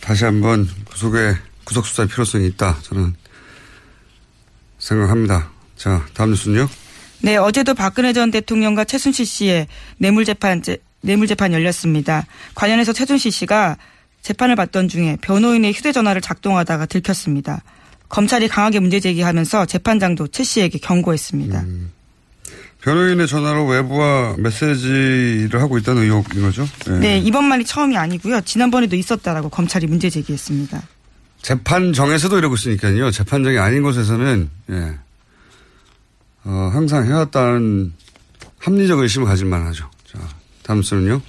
다시 0.00 0.24
한번 0.24 0.66
구속에 0.86 1.36
구속 1.64 1.84
수사의 1.86 2.08
필요성이 2.08 2.46
있다. 2.46 2.78
저는 2.80 3.14
생각합니다. 4.78 5.50
자, 5.76 6.04
다음 6.14 6.30
뉴스는요? 6.30 6.66
네, 7.20 7.36
어제도 7.36 7.74
박근혜 7.74 8.14
전 8.14 8.30
대통령과 8.30 8.84
최순실 8.84 9.26
씨의 9.26 9.66
뇌물 9.98 10.24
재판, 10.24 10.62
뇌물 11.02 11.26
재판 11.26 11.52
열렸습니다. 11.52 12.26
관련해서 12.54 12.94
최순실 12.94 13.30
씨가 13.30 13.76
재판을 14.22 14.56
받던 14.56 14.88
중에 14.88 15.18
변호인의 15.20 15.72
휴대전화를 15.72 16.20
작동하다가 16.20 16.86
들켰습니다. 16.86 17.62
검찰이 18.08 18.48
강하게 18.48 18.78
문제 18.78 19.00
제기하면서 19.00 19.66
재판장도 19.66 20.28
최 20.28 20.44
씨에게 20.44 20.78
경고했습니다. 20.78 21.64
변호인의 22.82 23.26
전화로 23.26 23.66
외부와 23.66 24.36
메시지를 24.38 25.60
하고 25.60 25.78
있다는 25.78 26.02
의혹인 26.02 26.42
거죠? 26.42 26.68
예. 26.88 26.92
네, 26.98 27.18
이번만이 27.18 27.64
처음이 27.64 27.96
아니고요. 27.96 28.40
지난번에도 28.42 28.96
있었다라고 28.96 29.48
검찰이 29.48 29.86
문제 29.86 30.10
제기했습니다. 30.10 30.82
재판정에서도 31.42 32.38
이러고 32.38 32.54
있으니까요. 32.56 33.10
재판정이 33.10 33.58
아닌 33.58 33.82
곳에서는, 33.82 34.50
예. 34.70 34.98
어, 36.44 36.70
항상 36.72 37.06
해왔다는 37.06 37.92
합리적 38.58 38.98
의심을 38.98 39.26
가질 39.26 39.46
만 39.46 39.64
하죠. 39.68 39.88
자, 40.06 40.18
다음 40.62 40.78
뉴스는요? 40.80 41.20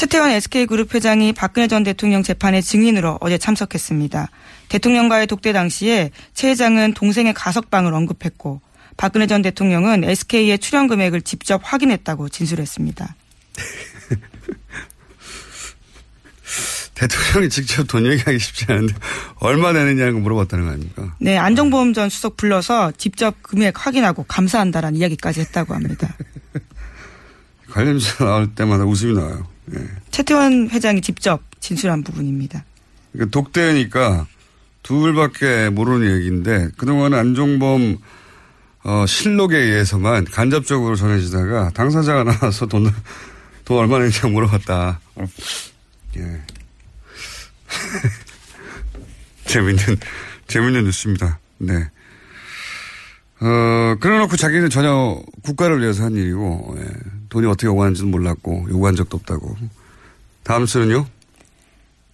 최태원 0.00 0.30
SK그룹 0.30 0.94
회장이 0.94 1.34
박근혜 1.34 1.68
전 1.68 1.82
대통령 1.82 2.22
재판의 2.22 2.62
증인으로 2.62 3.18
어제 3.20 3.36
참석했습니다. 3.36 4.30
대통령과의 4.70 5.26
독대 5.26 5.52
당시에 5.52 6.10
최 6.32 6.48
회장은 6.48 6.94
동생의 6.94 7.34
가석방을 7.34 7.92
언급했고 7.92 8.62
박근혜 8.96 9.26
전 9.26 9.42
대통령은 9.42 10.04
SK의 10.04 10.58
출연 10.58 10.88
금액을 10.88 11.20
직접 11.20 11.60
확인했다고 11.62 12.30
진술했습니다. 12.30 13.14
대통령이 16.94 17.50
직접 17.50 17.86
돈 17.86 18.06
얘기하기 18.06 18.38
쉽지 18.38 18.64
않은데 18.70 18.94
얼마 19.34 19.74
내느냐는 19.74 20.14
거 20.14 20.20
물어봤다는 20.20 20.64
거 20.64 20.70
아닙니까? 20.70 21.14
네, 21.18 21.36
안종범 21.36 21.92
전 21.92 22.08
수석 22.08 22.38
불러서 22.38 22.90
직접 22.96 23.42
금액 23.42 23.86
확인하고 23.86 24.22
감사한다라는 24.22 24.98
이야기까지 24.98 25.40
했다고 25.40 25.74
합니다. 25.74 26.16
관련주사 27.68 28.24
나올 28.24 28.54
때마다 28.54 28.86
웃음이 28.86 29.12
나와요. 29.12 29.49
예. 29.74 29.88
최태원 30.10 30.68
회장이 30.70 31.00
직접 31.00 31.42
진술한 31.60 32.02
부분입니다. 32.02 32.64
그러니까 33.12 33.30
독대니까 33.30 34.26
둘밖에 34.82 35.68
모르는 35.70 36.16
얘기인데 36.16 36.70
그동안 36.76 37.14
안종범 37.14 37.98
어, 38.82 39.04
실록에 39.06 39.58
의해서만 39.58 40.24
간접적으로 40.24 40.96
전해지다가 40.96 41.70
당사자가 41.70 42.24
나와서 42.24 42.66
돈, 42.66 42.90
돈 43.64 43.78
얼마 43.78 43.98
내냐 43.98 44.28
물어봤다. 44.30 45.00
예. 46.16 46.42
재밌는, 49.44 49.98
재밌는 50.46 50.84
뉴스입니다. 50.84 51.38
네. 51.58 51.90
어, 53.40 53.96
그래놓고 54.00 54.36
자기는 54.36 54.70
전혀 54.70 55.20
국가를 55.42 55.80
위해서 55.80 56.04
한 56.04 56.14
일이고, 56.14 56.76
예. 56.78 56.84
돈이 57.30 57.46
어떻게 57.46 57.66
오가는지는 57.68 58.10
몰랐고, 58.10 58.66
요구한 58.68 58.94
적도 58.94 59.16
없다고. 59.16 59.56
다음 60.42 60.66
수는요? 60.66 61.06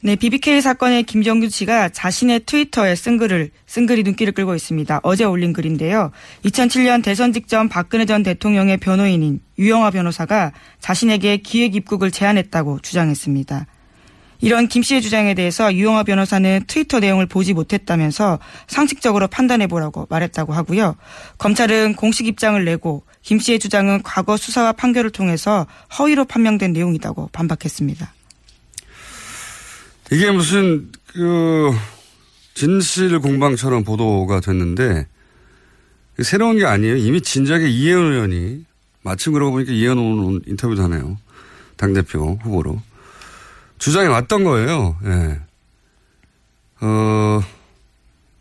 네, 0.03 0.15
BBK 0.15 0.61
사건의 0.61 1.03
김정규 1.03 1.49
씨가 1.49 1.89
자신의 1.89 2.41
트위터에 2.47 2.95
쓴 2.95 3.17
글을 3.17 3.51
쓴 3.67 3.87
글이 3.87 4.05
눈길을 4.05 4.35
끌고 4.35 4.55
있습니다. 4.55 5.01
어제 5.03 5.25
올린 5.25 5.53
글인데요. 5.53 6.13
2007년 6.45 7.03
대선 7.03 7.33
직전 7.33 7.69
박근혜 7.69 8.05
전 8.05 8.23
대통령의 8.23 8.77
변호인인 8.77 9.41
유영아 9.59 9.91
변호사가 9.91 10.53
자신에게 10.81 11.39
기획 11.39 11.75
입국을 11.75 12.13
제안했다고 12.13 12.81
주장했습니다. 12.83 13.67
이런 14.41 14.69
김 14.69 14.83
씨의 14.83 15.03
주장에 15.03 15.35
대해서 15.35 15.73
유영아 15.75 16.03
변호사는 16.05 16.65
트위터 16.67 17.01
내용을 17.01 17.27
보지 17.27 17.55
못했다면서 17.55 18.39
상식적으로 18.67 19.29
판단해 19.29 19.67
보라고 19.67 20.07
말했다고 20.11 20.53
하고요. 20.53 20.97
검찰은 21.39 21.95
공식 21.95 22.27
입장을 22.27 22.63
내고 22.65 23.05
김 23.23 23.39
씨의 23.39 23.59
주장은 23.59 24.03
과거 24.03 24.37
수사와 24.37 24.73
판결을 24.73 25.11
통해서 25.11 25.67
허위로 25.99 26.27
판명된 26.27 26.73
내용이라고 26.73 27.31
반박했습니다. 27.33 28.13
이게 30.13 30.31
무슨 30.31 30.91
그 31.09 31.73
진실 32.55 33.19
공방처럼 33.19 33.85
보도가 33.85 34.41
됐는데 34.41 35.07
새로운 36.23 36.59
게 36.59 36.65
아니에요. 36.65 36.97
이미 36.97 37.21
진작에 37.21 37.69
이혜원 37.69 38.13
의원이 38.13 38.65
마침 39.03 39.33
그러고 39.33 39.53
보니까 39.53 39.73
이혜원 39.73 39.99
의원 39.99 40.41
인터뷰도 40.47 40.83
하네요. 40.85 41.19
당대표 41.77 42.39
후보로. 42.43 42.81
주장이 43.79 44.09
왔던 44.09 44.45
거예요. 44.45 44.97
예. 45.05 45.41
어, 46.81 47.43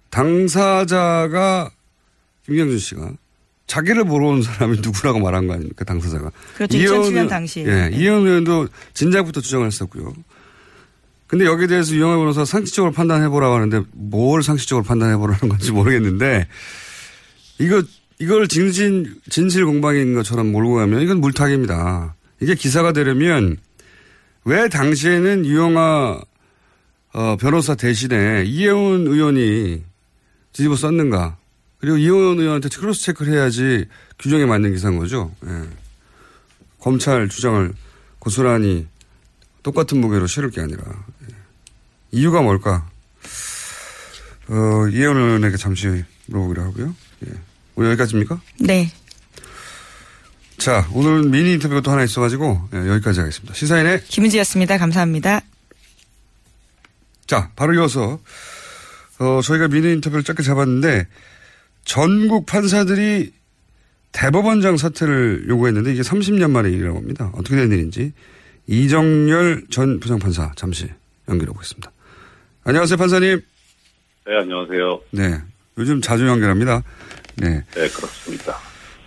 당사자가 0.10 1.72
김경준 2.46 2.80
씨가 2.80 3.12
자기를 3.68 4.06
보러 4.06 4.28
온 4.28 4.42
사람이 4.42 4.80
누구라고 4.82 5.20
말한 5.20 5.48
거 5.48 5.54
아닙니까, 5.54 5.84
당사자가. 5.84 6.32
그렇죠. 6.56 6.78
2007년 6.78 7.28
당시에. 7.28 7.64
예. 7.66 7.90
네. 7.90 7.98
이혜원 7.98 8.28
의원도 8.28 8.68
진작부터 8.94 9.42
주장을 9.42 9.66
했었고요. 9.66 10.14
근데 11.28 11.46
여기에 11.46 11.68
대해서 11.68 11.94
유영하 11.94 12.18
변호사 12.18 12.46
상식적으로 12.46 12.94
판단해보라고 12.94 13.56
하는데 13.56 13.82
뭘 13.94 14.44
상식적으로 14.44 14.86
판단해보라는 14.86 15.50
건지 15.50 15.72
모르겠는데 15.72 16.48
이거, 17.58 17.82
이걸 18.20 18.48
진실, 18.48 19.16
진실 19.30 19.66
공방인 19.66 20.14
것처럼 20.14 20.52
몰고 20.52 20.76
가면 20.76 21.02
이건 21.02 21.20
물타기입니다. 21.22 22.16
이게 22.42 22.54
기사가 22.54 22.94
되려면 22.94 23.58
왜 24.46 24.70
당시에는 24.70 25.46
유영하 25.46 26.22
어, 27.14 27.38
변호사 27.38 27.76
대신에 27.76 28.44
이혜원 28.46 29.08
의원이 29.08 29.84
뒤집어 30.54 30.76
썼는가. 30.76 31.38
그리고 31.80 31.98
이혜원 31.98 32.40
의원한테 32.40 32.70
크로스 32.70 33.04
체크를 33.04 33.34
해야지 33.34 33.86
규정에 34.20 34.46
맞는 34.46 34.72
기사인 34.72 34.98
거죠. 34.98 35.32
예. 35.46 35.70
검찰 36.80 37.28
주장을 37.28 37.74
고스란히 38.20 38.88
똑같은 39.64 40.00
무게로 40.00 40.28
실을 40.28 40.52
게 40.52 40.62
아니라. 40.62 40.84
예. 41.24 41.36
이유가 42.12 42.42
뭘까? 42.42 42.88
어, 44.50 44.88
이혜원 44.92 45.18
의원에게 45.18 45.58
잠시 45.58 46.04
물어보기로 46.28 46.62
하고요. 46.64 46.96
예. 47.28 47.32
오늘 47.76 47.92
여기까지입니까? 47.92 48.40
네. 48.60 48.92
자, 50.66 50.88
오늘은 50.96 51.30
미니 51.30 51.54
인터뷰가 51.54 51.82
또 51.82 51.92
하나 51.92 52.04
있어가지고 52.04 52.70
예, 52.74 52.90
여기까지 52.90 53.20
하겠습니다. 53.20 53.54
시사인의 53.54 54.02
김은지였습니다. 54.06 54.80
감사합니다. 54.80 55.42
자, 57.28 57.52
바로 57.56 57.76
이어서 57.76 58.20
어, 59.20 59.42
저희가 59.44 59.68
미니 59.68 59.94
인터뷰를 59.94 60.24
짧게 60.24 60.42
잡았는데 60.42 61.06
전국 61.84 62.48
판사들이 62.48 63.32
대법원장 64.12 64.78
사퇴를 64.78 65.46
요구했는데 65.50 65.94
이게 65.94 66.02
30년 66.02 66.50
만의 66.50 66.74
일이라고 66.74 66.98
합니다. 66.98 67.32
어떻게 67.36 67.58
된 67.58 67.72
일인지 67.72 68.14
이정열 68.66 69.66
전 69.70 70.00
부장판사 70.00 70.54
잠시 70.56 70.90
연결해 71.30 71.54
보겠습니다. 71.54 71.92
안녕하세요, 72.64 72.98
판사님. 72.98 73.40
네, 74.26 74.36
안녕하세요. 74.36 75.02
네, 75.12 75.42
요즘 75.78 76.02
자주 76.02 76.26
연결합니다. 76.26 76.82
네. 77.36 77.64
네, 77.76 77.88
그렇습니다. 77.90 78.58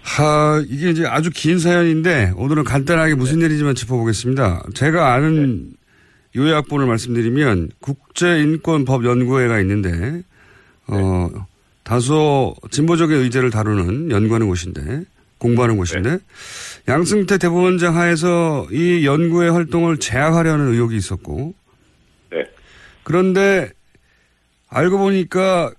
하, 0.09 0.65
이게 0.67 0.89
이제 0.91 1.07
아주 1.07 1.31
긴 1.31 1.59
사연인데 1.59 2.33
오늘은 2.37 2.65
간단하게 2.65 3.15
무슨 3.15 3.41
일이지만 3.41 3.75
짚어보겠습니다. 3.75 4.65
제가 4.75 5.13
아는 5.13 5.73
요약본을 6.35 6.87
말씀드리면 6.87 7.71
국제인권법연구회가 7.81 9.61
있는데 9.61 10.23
어 10.87 11.31
다소 11.85 12.55
진보적인 12.71 13.17
의제를 13.19 13.51
다루는 13.51 14.11
연구하는 14.11 14.49
곳인데 14.49 15.03
공부하는 15.37 15.77
곳인데 15.77 16.19
양승태 16.89 17.37
대법원장 17.39 17.97
하에서 17.97 18.67
이 18.73 19.05
연구의 19.05 19.53
활동을 19.53 19.99
제약하려는 19.99 20.73
의혹이 20.73 20.97
있었고 20.97 21.55
네. 22.31 22.45
그런데 23.05 23.71
알고 24.69 24.99
보니까 24.99 25.73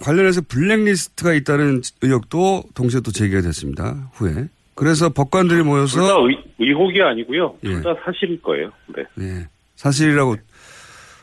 관련해서 0.00 0.42
블랙리스트가 0.48 1.34
있다는 1.34 1.82
의혹도 2.02 2.64
동시에 2.74 3.00
또 3.00 3.10
제기가 3.12 3.40
됐습니다. 3.42 4.10
후에. 4.14 4.48
그래서 4.74 5.10
법관들이 5.10 5.62
모여서 5.62 6.00
둘 6.00 6.08
다 6.08 6.14
의혹이 6.58 7.02
아니고요. 7.02 7.56
예. 7.64 7.68
둘다 7.68 7.94
사실일 8.04 8.40
거예요. 8.42 8.70
네. 8.96 9.04
네. 9.16 9.46
사실이라고 9.76 10.36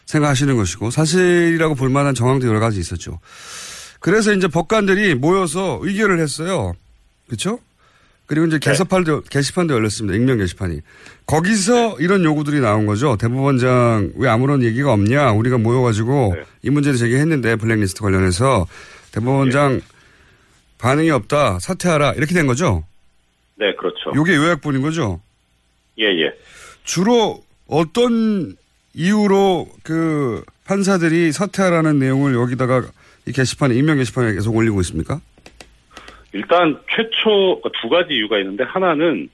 생각하시는 0.06 0.56
것이고 0.56 0.92
사실이라고 0.92 1.76
볼 1.76 1.90
만한 1.90 2.14
정황도 2.14 2.48
여러 2.48 2.60
가지 2.60 2.80
있었죠. 2.80 3.20
그래서 4.00 4.34
이제 4.34 4.48
법관들이 4.48 5.16
모여서 5.16 5.80
의결을 5.82 6.20
했어요. 6.20 6.74
그렇죠? 7.28 7.60
그리고 8.30 8.46
이제 8.46 8.60
게시판도 8.60 9.22
게시판도 9.24 9.74
열렸습니다. 9.74 10.16
익명 10.16 10.38
게시판이. 10.38 10.82
거기서 11.26 11.98
이런 12.00 12.24
요구들이 12.24 12.60
나온 12.60 12.86
거죠. 12.86 13.18
대법원장 13.18 14.12
왜 14.18 14.30
아무런 14.30 14.62
얘기가 14.62 14.94
없냐? 14.94 15.32
우리가 15.32 15.58
모여가지고 15.58 16.36
이 16.62 16.70
문제를 16.70 17.00
제기했는데 17.00 17.56
블랙리스트 17.56 18.02
관련해서 18.02 18.68
대법원장 19.14 19.82
반응이 20.78 21.10
없다. 21.10 21.58
사퇴하라. 21.58 22.14
이렇게 22.14 22.36
된 22.36 22.46
거죠. 22.46 22.84
네, 23.56 23.74
그렇죠. 23.76 24.12
요게 24.16 24.36
요약본인 24.36 24.84
거죠. 24.84 25.20
예, 25.98 26.06
예. 26.06 26.32
주로 26.84 27.44
어떤 27.66 28.56
이유로 28.94 29.70
그 29.82 30.44
판사들이 30.66 31.32
사퇴하라는 31.32 31.98
내용을 31.98 32.36
여기다가 32.36 32.84
이 33.26 33.32
게시판에 33.32 33.74
익명 33.74 33.98
게시판에 33.98 34.34
계속 34.34 34.56
올리고 34.56 34.82
있습니까? 34.82 35.20
일단 36.34 36.80
최초 36.96 37.62
두 37.82 37.90
가지 37.90 38.14
이유가 38.14 38.38
있는데 38.40 38.64
하나는 38.64 39.30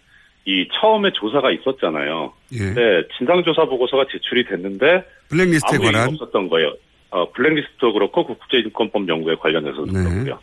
이 0.45 0.67
처음에 0.73 1.11
조사가 1.13 1.51
있었잖아요. 1.51 2.31
예. 2.53 2.73
네, 2.73 3.03
진상조사 3.17 3.65
보고서가 3.65 4.05
제출이 4.11 4.45
됐는데 4.45 5.03
블랙리스트에 5.29 5.79
관한 5.79 6.09
없었던 6.09 6.49
거예요. 6.49 6.75
어, 7.09 7.31
블랙리스트도 7.31 7.93
그렇고 7.93 8.25
국제인권법 8.25 9.07
연구에 9.07 9.35
관련해서도 9.35 9.91
네. 9.91 10.03
그렇고요. 10.03 10.39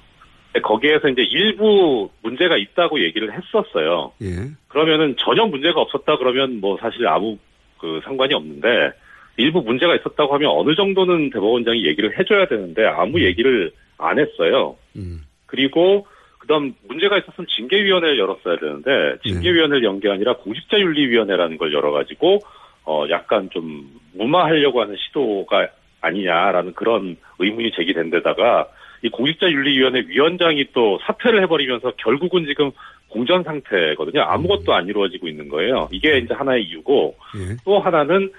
거기에서 0.63 1.09
이제 1.09 1.23
일부 1.23 2.11
문제가 2.23 2.57
있다고 2.57 3.03
얘기를 3.03 3.33
했었어요. 3.33 4.13
예. 4.23 4.51
그러면은 4.69 5.17
전혀 5.19 5.47
문제가 5.47 5.81
없었다 5.81 6.19
그러면 6.19 6.61
뭐 6.61 6.77
사실 6.81 7.07
아무 7.07 7.39
그 7.79 8.01
상관이 8.05 8.35
없는데 8.35 8.93
일부 9.39 9.63
문제가 9.63 9.95
있었다고 9.95 10.35
하면 10.35 10.51
어느 10.51 10.75
정도는 10.75 11.31
대법원장이 11.31 11.87
얘기를 11.87 12.19
해줘야 12.19 12.47
되는데 12.47 12.85
아무 12.85 13.23
얘기를 13.23 13.73
안 13.97 14.19
했어요. 14.19 14.77
음. 14.97 15.23
그리고 15.47 16.07
그다음 16.43 16.75
문제가 16.89 17.19
있었으면 17.19 17.47
징계위원회를 17.49 18.19
열었어야 18.19 18.57
되는데 18.57 19.17
징계위원회를 19.25 19.85
연 19.85 20.01
게 20.01 20.11
아니라 20.11 20.35
공직자윤리위원회라는 20.39 21.57
걸 21.57 21.73
열어가지고 21.73 22.41
어 22.85 23.05
약간 23.11 23.49
좀 23.51 23.89
무마하려고 24.15 24.81
하는 24.83 24.97
시도가 24.97 25.69
아니냐라는 26.01 26.73
그런 26.75 27.17
의문이 27.39 27.71
제기된 27.77 28.11
데다가 28.11 28.67
이 29.05 29.09
공직자윤리위원회 29.11 30.05
위원장이 30.09 30.67
또 30.73 30.99
사퇴를 31.05 31.43
해버리면서 31.43 31.93
결국은 31.97 32.45
지금 32.47 32.73
공전 33.09 33.45
상태거든요. 33.45 34.23
아무것도 34.23 34.75
안 34.75 34.89
이루어지고 34.89 35.29
있는 35.29 35.49
거예요. 35.49 35.89
이게 35.93 36.19
이제 36.19 36.35
하나의 36.35 36.65
이유고 36.65 37.17
예. 37.37 37.57
또 37.65 37.79
하나는 37.79 38.33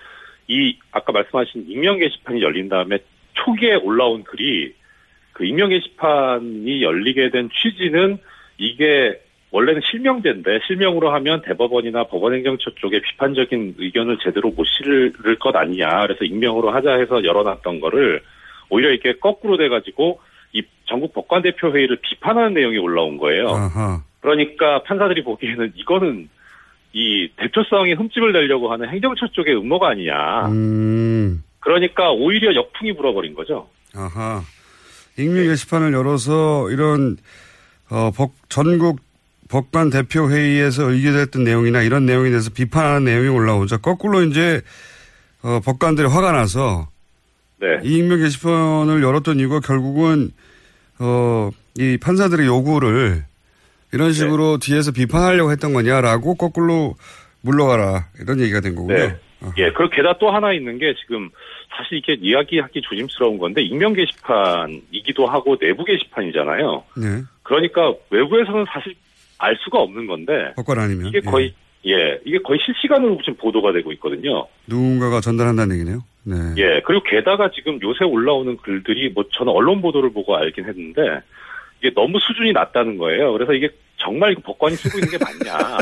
이 0.49 0.77
아까 0.91 1.13
말씀하신 1.13 1.65
익명 1.69 1.99
게시판이 1.99 2.41
열린 2.41 2.67
다음에 2.67 2.97
초기에 3.33 3.75
올라온 3.75 4.23
글이 4.23 4.73
그 5.33 5.45
익명 5.45 5.69
게시판이 5.69 6.81
열리게 6.81 7.29
된 7.31 7.49
취지는 7.49 8.17
이게 8.57 9.19
원래는 9.51 9.81
실명제인데 9.89 10.59
실명으로 10.65 11.11
하면 11.11 11.41
대법원이나 11.43 12.05
법원행정처 12.05 12.71
쪽에 12.75 13.01
비판적인 13.01 13.75
의견을 13.77 14.17
제대로 14.23 14.49
못 14.49 14.65
실을 14.65 15.37
것 15.39 15.55
아니냐. 15.55 16.01
그래서 16.01 16.25
익명으로 16.25 16.71
하자 16.71 16.93
해서 16.93 17.23
열어놨던 17.23 17.79
거를 17.79 18.21
오히려 18.69 18.89
이렇게 18.89 19.13
거꾸로 19.19 19.57
돼가지고 19.57 20.19
이 20.53 20.63
전국 20.85 21.13
법관대표 21.13 21.71
회의를 21.71 21.97
비판하는 22.01 22.55
내용이 22.55 22.77
올라온 22.79 23.17
거예요. 23.17 23.49
아하. 23.49 24.01
그러니까 24.21 24.81
판사들이 24.83 25.23
보기에는 25.23 25.73
이거는 25.75 26.29
이 26.93 27.29
대표성에 27.35 27.93
흠집을 27.93 28.33
내려고 28.33 28.71
하는 28.71 28.89
행정처 28.89 29.27
쪽의 29.33 29.55
음모가 29.57 29.89
아니냐. 29.89 30.47
음. 30.47 31.43
그러니까 31.59 32.11
오히려 32.11 32.55
역풍이 32.55 32.93
불어버린 32.93 33.35
거죠. 33.35 33.69
아하. 33.95 34.41
익명 35.17 35.45
게시판을 35.45 35.93
열어서 35.93 36.69
이런 36.69 37.17
어, 37.89 38.11
법, 38.11 38.31
전국 38.49 38.99
법관 39.49 39.91
대표 39.91 40.29
회의에서 40.29 40.89
의결됐던 40.89 41.43
내용이나 41.43 41.83
이런 41.83 42.05
내용에 42.05 42.29
대해서 42.29 42.49
비판하는 42.49 43.03
내용이 43.03 43.27
올라오자 43.27 43.77
거꾸로 43.77 44.23
이제 44.23 44.61
어, 45.43 45.59
법관들이 45.63 46.07
화가 46.07 46.31
나서 46.31 46.87
네. 47.59 47.79
이 47.83 47.97
익명 47.97 48.19
게시판을 48.19 49.03
열었던 49.03 49.39
이유가 49.39 49.59
결국은 49.59 50.31
어, 50.99 51.51
이 51.77 51.97
판사들의 52.01 52.45
요구를 52.47 53.23
이런 53.91 54.07
네. 54.07 54.13
식으로 54.13 54.57
뒤에서 54.57 54.91
비판하려고 54.91 55.51
했던 55.51 55.73
거냐라고 55.73 56.35
거꾸로 56.35 56.95
물러가라 57.41 58.07
이런 58.19 58.39
얘기가 58.39 58.61
된 58.61 58.75
거고요. 58.75 58.97
네. 58.97 59.19
예, 59.57 59.71
그리고 59.73 59.89
게다가 59.89 60.17
또 60.19 60.31
하나 60.31 60.53
있는 60.53 60.79
게 60.79 60.93
지금 61.01 61.29
사실 61.75 61.97
이게 61.97 62.15
이야기하기 62.19 62.81
조심스러운 62.81 63.37
건데 63.37 63.61
익명 63.61 63.93
게시판이기도 63.93 65.25
하고 65.25 65.57
내부 65.57 65.83
게시판이잖아요. 65.83 66.83
네. 66.97 67.23
그러니까 67.43 67.93
외부에서는 68.09 68.65
사실 68.71 68.95
알 69.37 69.57
수가 69.63 69.79
없는 69.79 70.07
건데 70.07 70.53
법관 70.55 70.79
아니면 70.79 71.07
이게 71.07 71.19
거의 71.19 71.53
예, 71.85 72.17
이게 72.23 72.39
거의 72.39 72.59
실시간으로 72.65 73.17
지금 73.17 73.35
보도가 73.35 73.73
되고 73.73 73.91
있거든요. 73.93 74.47
누군가가 74.67 75.19
전달한다는 75.19 75.75
얘기네요. 75.75 76.03
네. 76.23 76.35
예, 76.57 76.81
그리고 76.85 77.03
게다가 77.03 77.51
지금 77.51 77.79
요새 77.81 78.05
올라오는 78.05 78.55
글들이 78.57 79.09
뭐 79.09 79.25
저는 79.33 79.51
언론 79.51 79.81
보도를 79.81 80.13
보고 80.13 80.35
알긴 80.37 80.65
했는데 80.65 81.01
이게 81.79 81.93
너무 81.93 82.17
수준이 82.19 82.53
낮다는 82.53 82.97
거예요. 82.97 83.33
그래서 83.33 83.53
이게 83.53 83.69
정말 83.97 84.33
법관이 84.35 84.75
쓰고 84.75 84.99
있는 84.99 85.11
게 85.11 85.17
맞냐. 85.17 85.77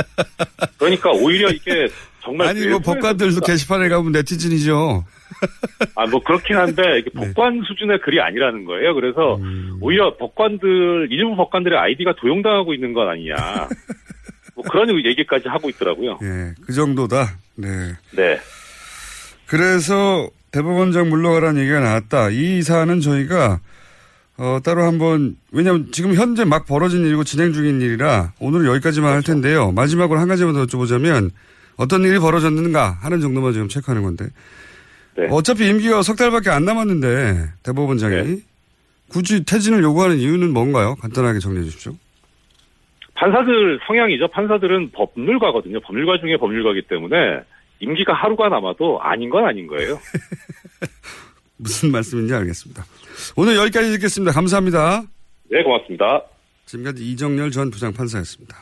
그러니까 0.78 1.10
오히려 1.12 1.50
이게 1.50 1.88
정말 2.22 2.48
아니 2.48 2.66
뭐 2.66 2.78
법관들도 2.78 3.40
게시판에 3.40 3.88
가면 3.90 4.12
네티즌이죠. 4.12 5.04
아, 5.94 6.06
뭐 6.06 6.22
그렇긴 6.22 6.56
한데 6.56 6.82
이게 6.98 7.10
법관 7.10 7.62
수준의 7.66 8.00
글이 8.00 8.20
아니라는 8.20 8.64
거예요. 8.64 8.94
그래서 8.94 9.38
오히려 9.80 10.16
법관들 10.16 11.08
일부 11.10 11.36
법관들의 11.36 11.78
아이디가 11.78 12.14
도용당하고 12.16 12.74
있는 12.74 12.92
건 12.92 13.08
아니냐. 13.08 13.34
뭐 14.54 14.64
그런 14.70 14.88
얘기까지 15.04 15.48
하고 15.48 15.68
있더라고요. 15.68 16.18
예, 16.22 16.54
그 16.64 16.72
정도다. 16.72 17.38
네. 17.56 17.68
네. 18.12 18.38
그래서 19.46 20.28
대법원장 20.52 21.10
물러가라는 21.10 21.60
얘기가 21.60 21.80
나왔다. 21.80 22.30
이 22.30 22.62
사안은 22.62 23.00
저희가 23.00 23.60
어, 24.36 24.58
따로 24.64 24.84
한번 24.84 25.36
왜냐하면 25.52 25.88
지금 25.92 26.14
현재 26.14 26.44
막 26.44 26.66
벌어진 26.66 27.04
일이고 27.04 27.22
진행 27.24 27.52
중인 27.52 27.80
일이라 27.80 28.32
오늘은 28.40 28.66
여기까지만 28.66 29.12
할 29.12 29.22
텐데요. 29.22 29.70
마지막으로 29.72 30.18
한 30.18 30.28
가지만 30.28 30.54
더 30.54 30.64
여쭤보자면 30.64 31.30
어떤 31.76 32.02
일이 32.02 32.18
벌어졌는가 32.18 32.98
하는 33.00 33.20
정도만 33.20 33.52
지금 33.52 33.68
체크하는 33.68 34.02
건데 34.02 34.26
네. 35.16 35.28
어차피 35.30 35.68
임기가 35.68 36.02
석 36.02 36.16
달밖에 36.16 36.50
안 36.50 36.64
남았는데 36.64 37.52
대법원장이 37.62 38.14
네. 38.14 38.36
굳이 39.08 39.44
퇴진을 39.44 39.82
요구하는 39.82 40.18
이유는 40.18 40.52
뭔가요? 40.52 40.96
간단하게 40.96 41.38
정리해 41.38 41.64
주십시오. 41.64 41.94
판사들 43.14 43.78
성향이죠. 43.86 44.28
판사들은 44.28 44.90
법률가거든요. 44.90 45.80
법률가 45.80 46.18
중에 46.18 46.36
법률가기 46.36 46.82
때문에 46.88 47.16
임기가 47.80 48.12
하루가 48.12 48.48
남아도 48.48 49.00
아닌 49.00 49.30
건 49.30 49.44
아닌 49.44 49.66
거예요. 49.66 49.98
무슨 51.56 51.92
말씀인지 51.92 52.34
알겠습니다. 52.34 52.84
오늘 53.36 53.56
여기까지 53.56 53.92
듣겠습니다. 53.92 54.32
감사합니다. 54.32 55.02
네, 55.50 55.62
고맙습니다. 55.62 56.22
지금까지 56.66 57.04
이정렬 57.04 57.50
전 57.52 57.70
부장판사였습니다. 57.70 58.56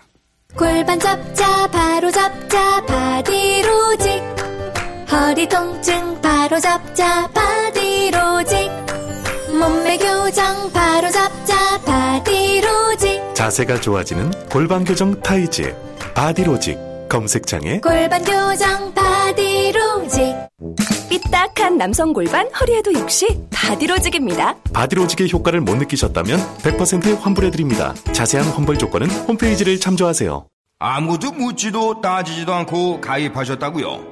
골반 0.57 0.99
잡자 0.99 1.67
바로 1.69 2.11
잡자 2.11 2.85
바디로직 2.85 4.02
허리 5.13 5.47
통증 5.47 6.19
바로 6.23 6.59
잡자 6.59 7.29
바디로직 7.29 8.71
몸매 9.51 9.99
교정 9.99 10.73
바로 10.73 11.11
잡자 11.11 11.79
바디로직 11.85 13.35
자세가 13.35 13.81
좋아지는 13.83 14.31
골반 14.49 14.85
교정 14.85 15.21
타이즈 15.21 15.77
바디로직 16.15 16.79
검색창에 17.11 17.81
골반 17.81 18.25
교정 18.25 18.95
바디로직 18.95 20.35
삐딱한 21.11 21.77
남성 21.77 22.15
골반 22.15 22.49
허리에도 22.59 22.95
역시 22.95 23.27
바디로직입니다. 23.53 24.57
바디로직의 24.73 25.31
효과를 25.31 25.61
못 25.61 25.77
느끼셨다면 25.77 26.39
100% 26.63 27.21
환불해드립니다. 27.21 27.93
자세한 28.13 28.49
환불 28.49 28.79
조건은 28.79 29.11
홈페이지를 29.11 29.79
참조하세요. 29.79 30.47
아무도 30.79 31.33
묻지도 31.33 32.01
따지지도 32.01 32.55
않고 32.55 33.03
가입하셨다고요? 33.03 34.12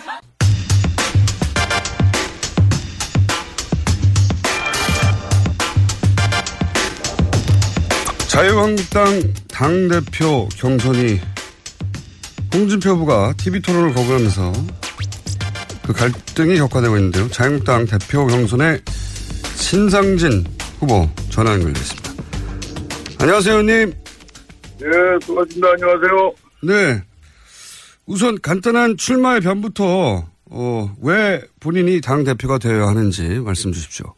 자유한국당 8.31 9.33
당대표 9.49 10.47
경선이 10.55 11.19
홍준표 12.53 12.91
후보가 12.91 13.33
TV 13.35 13.61
토론을 13.61 13.93
거부하면서 13.93 14.53
그 15.85 15.91
갈등이 15.91 16.55
격화되고 16.55 16.95
있는데요. 16.95 17.27
자유한국당 17.27 17.85
대표 17.87 18.25
경선에 18.27 18.79
신상진 19.55 20.45
후보 20.79 21.09
전화 21.29 21.51
연결돼 21.51 21.77
있습니다. 21.77 22.11
안녕하세요, 23.19 23.53
의원님. 23.53 23.93
예, 24.81 25.25
반갑습니다. 25.27 25.67
안녕하세요. 25.73 26.33
네. 26.63 27.03
우선 28.05 28.39
간단한 28.41 28.95
출마의 28.95 29.41
변부터 29.41 30.25
어, 30.45 30.95
왜 31.01 31.41
본인이 31.59 31.99
당 31.99 32.23
대표가 32.23 32.59
되어야 32.59 32.87
하는지 32.87 33.27
말씀 33.39 33.73
주십시오. 33.73 34.15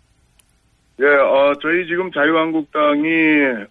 예, 1.03 1.05
어, 1.05 1.53
저희 1.61 1.85
지금 1.85 2.09
자유한국당이, 2.13 3.09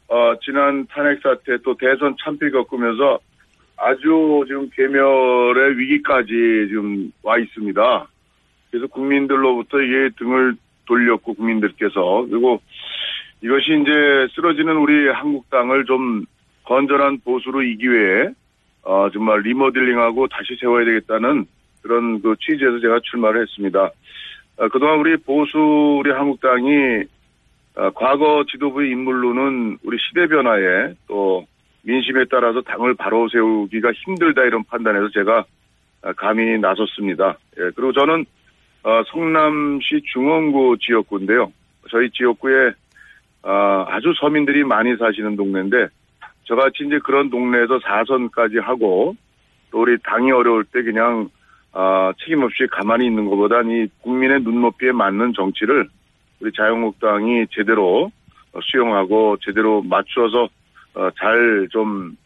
어, 0.09 0.35
지난 0.43 0.87
탄핵 0.89 1.19
사태 1.23 1.57
또 1.65 1.75
대선 1.79 2.15
참패 2.23 2.51
겪으면서 2.51 3.21
아주 3.79 4.45
지금 4.47 4.69
괴멸의 4.69 5.79
위기까지 5.79 6.29
지금 6.69 7.11
와 7.23 7.39
있습니다. 7.39 8.07
그래서 8.71 8.87
국민들로부터 8.89 9.81
이게 9.81 10.11
등을 10.19 10.57
돌렸고 10.85 11.33
국민들께서 11.33 12.27
그리고 12.29 12.61
이것이 13.41 13.81
이제 13.81 14.29
쓰러지는 14.35 14.77
우리 14.77 15.09
한국당을 15.09 15.87
좀 15.87 16.27
건전한 16.65 17.19
보수로 17.25 17.63
이기 17.63 17.91
위해 17.91 18.29
어, 18.83 19.09
정말 19.11 19.41
리모델링하고 19.41 20.29
다시 20.29 20.55
세워야 20.61 20.85
되겠다는 20.85 21.47
그런 21.81 22.21
그 22.21 22.35
취지에서 22.41 22.79
제가 22.79 23.01
출마를 23.05 23.41
했습니다. 23.41 23.91
어, 24.59 24.69
그동안 24.69 24.99
우리 24.99 25.17
보수 25.17 25.97
우리 25.99 26.11
한국당이 26.11 27.05
어, 27.75 27.91
과거 27.91 28.45
지도부의 28.51 28.91
인물로는 28.91 29.79
우리 29.83 29.97
시대 29.99 30.27
변화에 30.27 30.95
또 31.09 31.47
민심에 31.83 32.25
따라서 32.31 32.61
당을 32.61 32.95
바로 32.95 33.29
세우기가 33.29 33.93
힘들다 33.93 34.43
이런 34.45 34.63
판단에서 34.65 35.09
제가 35.11 35.45
어, 36.03 36.13
감히 36.15 36.59
나섰습니다. 36.59 37.39
예, 37.59 37.71
그리고 37.75 37.93
저는 37.93 38.25
어, 38.85 39.03
성남시 39.13 40.03
중원구 40.13 40.77
지역구인데요. 40.81 41.53
저희 41.91 42.11
지역구에 42.11 42.73
어, 43.43 43.87
아주 43.89 44.13
서민들이 44.21 44.65
많이 44.65 44.97
사시는 44.97 45.37
동네인데 45.37 45.89
저같이 46.45 46.85
이제 46.87 46.99
그런 47.03 47.31
동네에서 47.31 47.81
사선까지 47.81 48.59
하고 48.59 49.17
또 49.71 49.83
우리 49.83 49.97
당이 50.03 50.31
어려울 50.33 50.65
때 50.65 50.83
그냥 50.83 51.31
아, 51.73 52.13
책임 52.19 52.43
없이 52.43 52.67
가만히 52.71 53.07
있는 53.07 53.25
것보단 53.25 53.71
이 53.71 53.87
국민의 54.03 54.43
눈높이에 54.43 54.93
맞는 54.93 55.33
정치를 55.35 55.89
우리 56.43 56.51
자유한국당이 56.53 57.47
제대로 57.53 58.11
어, 58.53 58.61
수용하고 58.61 59.37
제대로 59.41 59.81
맞추어서 59.83 60.49
어, 60.95 61.09
잘좀 61.19 62.17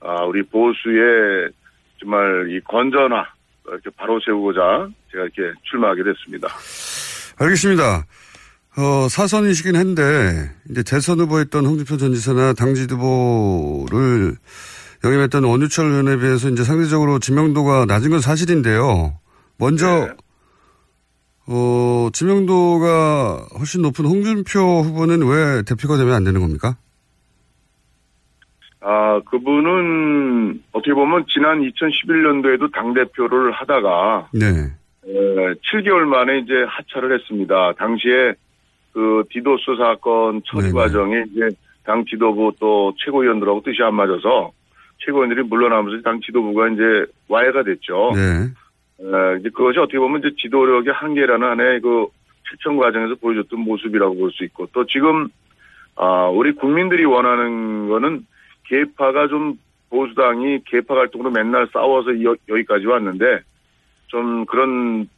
아, 0.00 0.22
우리 0.24 0.42
보수의 0.42 1.50
정말 1.98 2.50
이 2.50 2.60
건전화 2.60 3.26
이렇게 3.66 3.90
바로 3.96 4.20
세우고자 4.24 4.88
제가 5.10 5.24
이렇게 5.24 5.58
출마하게 5.64 6.04
됐습니다. 6.04 6.48
알겠습니다. 7.38 8.06
어, 8.76 9.08
사선이시긴 9.08 9.76
한데, 9.76 10.02
이제 10.68 10.82
대선 10.82 11.20
후보였던 11.20 11.64
홍준표 11.64 11.96
전 11.96 12.12
지사나 12.12 12.54
당지 12.54 12.86
후보를 12.90 14.34
영입했던 15.04 15.44
원유철 15.44 15.86
의원에 15.86 16.16
비해서 16.16 16.48
이제 16.48 16.64
상대적으로 16.64 17.20
지명도가 17.20 17.84
낮은 17.86 18.10
건 18.10 18.20
사실인데요. 18.20 19.16
먼저, 19.58 19.86
네. 19.86 20.12
어, 21.46 22.08
지명도가 22.12 23.48
훨씬 23.58 23.82
높은 23.82 24.06
홍준표 24.06 24.60
후보는 24.82 25.26
왜 25.26 25.62
대표가 25.62 25.96
되면 25.96 26.14
안 26.14 26.24
되는 26.24 26.40
겁니까? 26.40 26.76
아, 28.80 29.20
그분은 29.30 30.62
어떻게 30.72 30.92
보면 30.92 31.24
지난 31.28 31.60
2011년도에도 31.60 32.72
당대표를 32.72 33.52
하다가 33.52 34.28
네. 34.32 34.46
에, 34.46 35.54
7개월 35.72 36.04
만에 36.04 36.38
이제 36.38 36.52
하차를 36.66 37.18
했습니다. 37.18 37.72
당시에 37.78 38.34
그 38.92 39.24
디도스 39.30 39.64
사건 39.78 40.42
처리 40.44 40.64
네네. 40.64 40.72
과정에 40.72 41.24
이제 41.30 41.48
당 41.84 42.04
지도부 42.04 42.52
또 42.60 42.94
최고위원들하고 43.04 43.62
뜻이 43.62 43.82
안 43.82 43.94
맞아서 43.94 44.52
최고위원들이 44.98 45.42
물러나면서 45.44 46.02
당 46.02 46.20
지도부가 46.20 46.68
이제 46.68 46.82
와해가 47.28 47.62
됐죠. 47.64 48.12
네. 48.14 48.48
에, 49.04 49.38
이제 49.40 49.50
그것이 49.50 49.78
어떻게 49.78 49.98
보면 49.98 50.20
이제 50.20 50.30
지도력의 50.38 50.92
한계라는 50.92 51.46
하나의 51.48 51.80
그 51.80 52.06
실천 52.48 52.76
과정에서 52.76 53.14
보여줬던 53.16 53.60
모습이라고 53.60 54.14
볼 54.16 54.30
수 54.32 54.44
있고 54.44 54.66
또 54.72 54.84
지금 54.86 55.28
아 55.96 56.26
우리 56.26 56.52
국민들이 56.52 57.04
원하는 57.04 57.88
거는 57.88 58.26
개파가 58.68 59.28
좀 59.28 59.58
보수당이 59.90 60.60
개파 60.64 60.94
갈등으로 60.94 61.30
맨날 61.30 61.68
싸워서 61.72 62.22
여 62.24 62.34
기까지 62.46 62.86
왔는데 62.86 63.40
좀 64.08 64.44
그런 64.46 65.08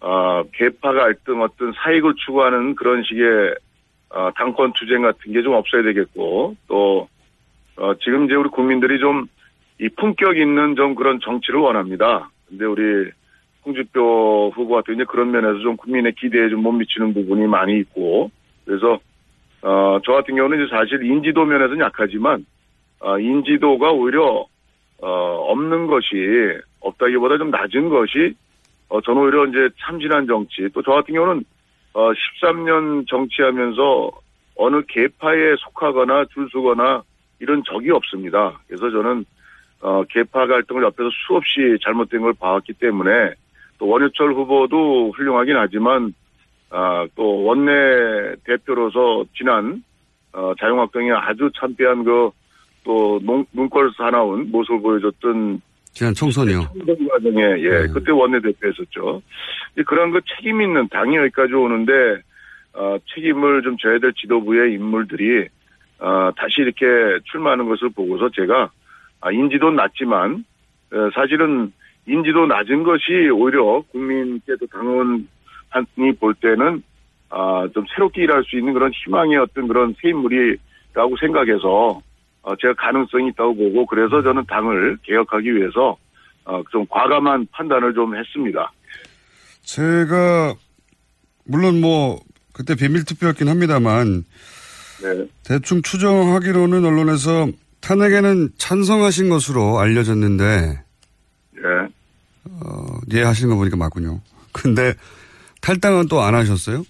어, 0.00 0.42
개파 0.52 0.92
갈등 0.92 1.42
어떤 1.42 1.72
사익을 1.72 2.14
추구하는 2.24 2.74
그런 2.74 3.02
식의 3.04 3.54
어, 4.10 4.30
당권 4.36 4.72
투쟁 4.72 5.02
같은 5.02 5.32
게 5.32 5.42
좀 5.42 5.54
없어야 5.54 5.82
되겠고 5.82 6.56
또 6.68 7.08
어, 7.76 7.94
지금 8.02 8.24
이제 8.24 8.34
우리 8.34 8.48
국민들이 8.48 8.98
좀 8.98 9.26
이 9.78 9.88
품격 9.90 10.38
있는 10.38 10.74
좀 10.74 10.94
그런 10.94 11.20
정치를 11.20 11.60
원합니다. 11.60 12.30
근데 12.48 12.64
우리 12.64 13.10
홍준표 13.66 14.52
후보 14.54 14.76
같은 14.76 14.94
이제 14.94 15.04
그런 15.04 15.30
면에서 15.32 15.58
좀 15.58 15.76
국민의 15.76 16.12
기대에 16.14 16.48
좀 16.48 16.62
못 16.62 16.72
미치는 16.72 17.12
부분이 17.14 17.46
많이 17.46 17.78
있고 17.80 18.30
그래서 18.64 18.98
어, 19.62 19.98
저 20.04 20.12
같은 20.12 20.36
경우는 20.36 20.64
이제 20.64 20.74
사실 20.74 21.04
인지도 21.04 21.44
면에서는 21.44 21.80
약하지만 21.84 22.46
어, 23.00 23.18
인지도가 23.18 23.92
오히려 23.92 24.46
어, 25.02 25.08
없는 25.08 25.86
것이 25.88 26.16
없다기보다 26.80 27.38
좀 27.38 27.50
낮은 27.50 27.88
것이 27.88 28.34
어, 28.88 29.00
저는 29.00 29.22
오히려 29.22 29.46
이제 29.46 29.68
참신한 29.80 30.26
정치, 30.26 30.68
또 30.72 30.82
저 30.82 30.92
같은 30.92 31.14
경우는, 31.14 31.44
어, 31.94 32.10
13년 32.12 33.06
정치하면서 33.08 34.10
어느 34.56 34.82
계파에 34.86 35.56
속하거나 35.58 36.26
줄서거나 36.32 37.02
이런 37.40 37.62
적이 37.66 37.90
없습니다. 37.90 38.58
그래서 38.68 38.90
저는, 38.90 39.24
어, 39.80 40.04
계파 40.04 40.46
갈등을 40.46 40.84
옆에서 40.84 41.10
수없이 41.26 41.76
잘못된 41.82 42.20
걸 42.22 42.32
봐왔기 42.34 42.74
때문에 42.74 43.34
또 43.78 43.88
원효철 43.88 44.34
후보도 44.34 45.12
훌륭하긴 45.12 45.56
하지만, 45.56 46.12
아, 46.70 47.06
또 47.14 47.44
원내 47.44 48.36
대표로서 48.44 49.24
지난, 49.36 49.82
어, 50.32 50.52
자유한국당이 50.58 51.10
아주 51.12 51.50
참패한 51.58 52.04
그, 52.04 52.30
또, 52.84 53.20
눈꼴 53.52 53.92
사나운 53.96 54.50
모습을 54.50 54.80
보여줬던 54.80 55.60
지난 55.96 56.12
총선이요. 56.12 56.60
총선 56.74 57.08
과정에 57.08 57.42
예 57.58 57.70
네. 57.70 57.86
그때 57.88 58.12
원내 58.12 58.40
대표였었죠. 58.42 59.22
그런 59.86 60.10
그 60.10 60.20
책임 60.36 60.60
있는 60.60 60.86
당이 60.88 61.16
여기까지 61.16 61.54
오는데 61.54 61.92
어, 62.74 62.98
책임을 63.14 63.62
좀 63.62 63.78
져야 63.78 63.98
될 63.98 64.12
지도부의 64.12 64.74
인물들이 64.74 65.48
어, 65.98 66.30
다시 66.36 66.60
이렇게 66.60 66.84
출마하는 67.24 67.66
것을 67.66 67.88
보고서 67.96 68.28
제가 68.28 68.70
아, 69.22 69.32
인지도 69.32 69.70
낮지만 69.70 70.44
어, 70.92 71.10
사실은 71.14 71.72
인지도 72.06 72.46
낮은 72.46 72.84
것이 72.84 73.28
오히려 73.32 73.82
국민께도 73.92 74.66
당원이 74.66 76.12
볼 76.20 76.34
때는 76.34 76.82
아, 77.28 77.68
좀 77.74 77.84
새롭게 77.94 78.22
일할 78.22 78.44
수 78.44 78.56
있는 78.56 78.72
그런 78.72 78.92
희망의 78.92 79.36
어떤 79.38 79.66
그런 79.66 79.94
새 80.00 80.10
인물이라고 80.10 81.16
생각해서 81.20 82.00
어, 82.42 82.54
제가 82.60 82.74
가능성이 82.74 83.28
있다고 83.30 83.56
보고 83.56 83.86
그래서 83.86 84.22
저는 84.22 84.44
당을 84.46 84.98
개혁하기 85.02 85.56
위해서 85.56 85.96
어, 86.44 86.62
좀 86.70 86.86
과감한 86.88 87.48
판단을 87.50 87.92
좀 87.92 88.16
했습니다. 88.16 88.72
제가 89.62 90.54
물론 91.44 91.80
뭐 91.80 92.20
그때 92.52 92.76
비밀 92.76 93.04
투표였긴 93.04 93.48
합니다만 93.48 94.24
네. 95.02 95.26
대충 95.44 95.82
추정하기로는 95.82 96.84
언론에서 96.84 97.48
탄핵에는 97.80 98.50
찬성하신 98.56 99.28
것으로 99.28 99.80
알려졌는데 99.80 100.44
예. 101.58 101.95
어, 102.64 103.00
예 103.12 103.22
하시는 103.22 103.50
거 103.50 103.56
보니까 103.56 103.76
맞군요. 103.76 104.20
근데 104.52 104.94
탈당은 105.60 106.08
또 106.08 106.20
안 106.20 106.34
하셨어요? 106.34 106.82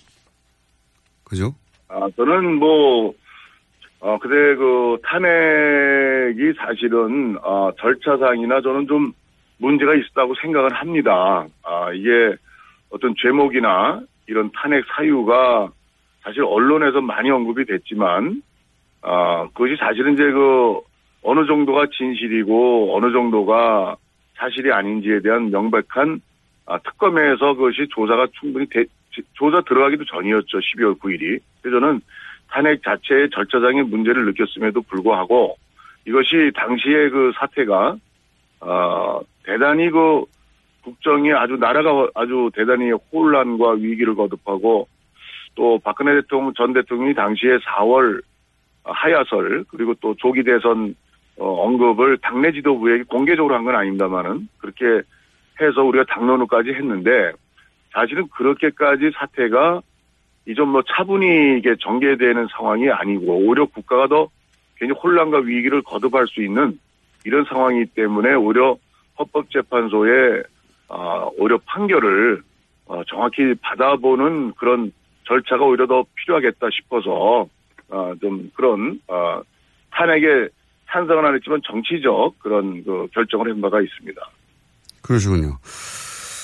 그죠? 1.24 1.54
아, 1.88 2.08
저는 2.16 2.54
뭐 2.56 3.14
어, 4.00 4.18
근데 4.18 4.54
그 4.56 4.98
탄핵이 5.02 6.52
사실은, 6.58 7.36
어, 7.42 7.70
절차상이나 7.80 8.60
저는 8.60 8.86
좀 8.86 9.12
문제가 9.58 9.94
있었다고 9.94 10.34
생각을 10.42 10.72
합니다. 10.74 11.46
아, 11.64 11.92
이게 11.92 12.36
어떤 12.90 13.14
죄목이나 13.20 14.00
이런 14.28 14.50
탄핵 14.52 14.84
사유가 14.94 15.70
사실 16.22 16.42
언론에서 16.44 17.00
많이 17.00 17.30
언급이 17.30 17.64
됐지만, 17.64 18.42
아, 19.02 19.48
그것이 19.54 19.76
사실은 19.80 20.14
이제 20.14 20.24
그 20.24 20.80
어느 21.22 21.46
정도가 21.46 21.86
진실이고 21.96 22.96
어느 22.96 23.10
정도가 23.12 23.96
사실이 24.36 24.72
아닌지에 24.72 25.20
대한 25.20 25.50
명백한 25.50 26.20
아, 26.66 26.78
특검에서 26.78 27.54
그것이 27.54 27.86
조사가 27.90 28.26
충분히 28.38 28.66
대, 28.66 28.84
조사 29.34 29.60
들어가기도 29.62 30.04
전이었죠. 30.04 30.58
12월 30.58 30.98
9일이. 30.98 31.40
그래서 31.62 31.80
저는 31.80 32.00
탄핵 32.48 32.82
자체의 32.82 33.30
절차상의 33.30 33.84
문제를 33.84 34.24
느꼈음에도 34.26 34.82
불구하고 34.82 35.56
이것이 36.06 36.52
당시의 36.54 37.10
그 37.10 37.32
사태가 37.38 37.96
어, 38.60 39.20
대단히 39.44 39.90
그 39.90 40.24
국정이 40.82 41.32
아주 41.32 41.56
나라가 41.56 42.08
아주 42.14 42.50
대단히 42.54 42.92
혼란과 43.12 43.72
위기를 43.72 44.14
거듭하고 44.14 44.88
또 45.54 45.78
박근혜 45.82 46.14
대통령 46.14 46.52
전 46.54 46.72
대통령이 46.72 47.14
당시에 47.14 47.58
4월 47.58 48.22
하야설 48.84 49.64
그리고 49.68 49.94
또 49.94 50.14
조기 50.14 50.44
대선 50.44 50.94
어, 51.38 51.66
언급을 51.66 52.18
당내 52.18 52.52
지도부에게 52.52 53.04
공개적으로 53.04 53.54
한 53.54 53.64
건 53.64 53.74
아닙니다만은 53.74 54.48
그렇게 54.58 55.02
해서 55.60 55.82
우리가 55.82 56.04
당론을까지 56.08 56.70
했는데 56.70 57.32
사실은 57.92 58.28
그렇게까지 58.28 59.10
사태가 59.18 59.80
이좀 60.46 60.68
뭐 60.68 60.82
차분히 60.86 61.58
이게 61.58 61.74
전개되는 61.80 62.46
상황이 62.56 62.88
아니고 62.90 63.38
오히려 63.38 63.66
국가가 63.66 64.06
더 64.06 64.28
굉장히 64.76 65.00
혼란과 65.00 65.38
위기를 65.38 65.82
거듭할 65.82 66.26
수 66.28 66.42
있는 66.42 66.78
이런 67.24 67.44
상황이기 67.44 67.86
때문에 67.94 68.34
오히려 68.34 68.76
헌법재판소의 69.18 70.44
어, 70.88 71.30
오히려 71.38 71.58
판결을 71.66 72.42
어, 72.86 73.02
정확히 73.08 73.54
받아보는 73.60 74.52
그런 74.52 74.92
절차가 75.24 75.64
오히려 75.64 75.86
더 75.86 76.04
필요하겠다 76.14 76.68
싶어서 76.70 77.48
어, 77.88 78.12
좀 78.20 78.50
그런 78.54 79.00
어, 79.08 79.40
탄핵에 79.90 80.48
찬성은 80.90 81.24
안 81.24 81.34
했지만 81.34 81.60
정치적 81.64 82.38
그런 82.38 82.82
그 82.84 83.06
결정을 83.12 83.50
한 83.50 83.60
바가 83.60 83.80
있습니다. 83.80 84.20
그러시군요. 85.02 85.58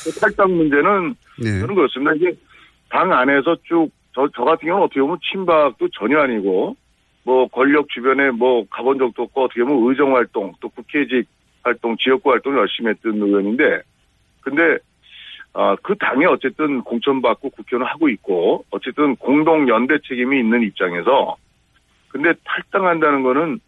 그 0.05 0.11
탈당 0.21 0.57
문제는 0.57 1.15
네. 1.39 1.61
저는 1.61 1.75
그렇습니다. 1.75 2.13
이게 2.15 2.33
당 2.89 3.13
안에서 3.13 3.57
쭉 3.65 3.91
저 4.15 4.29
저 4.35 4.45
같은 4.45 4.67
경우는 4.67 4.85
어떻게 4.85 5.01
보면 5.01 5.19
친박도 5.23 5.89
전혀 5.99 6.21
아니고 6.21 6.77
뭐 7.25 7.49
권력 7.49 7.89
주변에 7.89 8.31
뭐 8.31 8.67
가본 8.69 8.99
적도 8.99 9.23
없고 9.25 9.45
어떻게 9.45 9.65
보면 9.65 9.89
의정 9.89 10.15
활동 10.15 10.53
또 10.61 10.69
국회직 10.69 11.27
활동 11.63 11.97
지역구 11.97 12.31
활동 12.31 12.57
열심히 12.57 12.91
했던 12.91 13.15
의원인데 13.15 13.83
근데 14.41 14.79
아, 15.55 15.77
그 15.83 15.95
당에 15.97 16.25
어쨌든 16.27 16.81
공천받고 16.83 17.51
국회의원 17.51 17.89
하고 17.89 18.09
있고 18.09 18.65
어쨌든 18.71 19.17
공동 19.17 19.69
연대 19.69 19.99
책임이 20.07 20.39
있는 20.39 20.63
입장에서 20.63 21.37
근데 22.09 22.33
탈당한다는 22.45 23.23
거는 23.23 23.61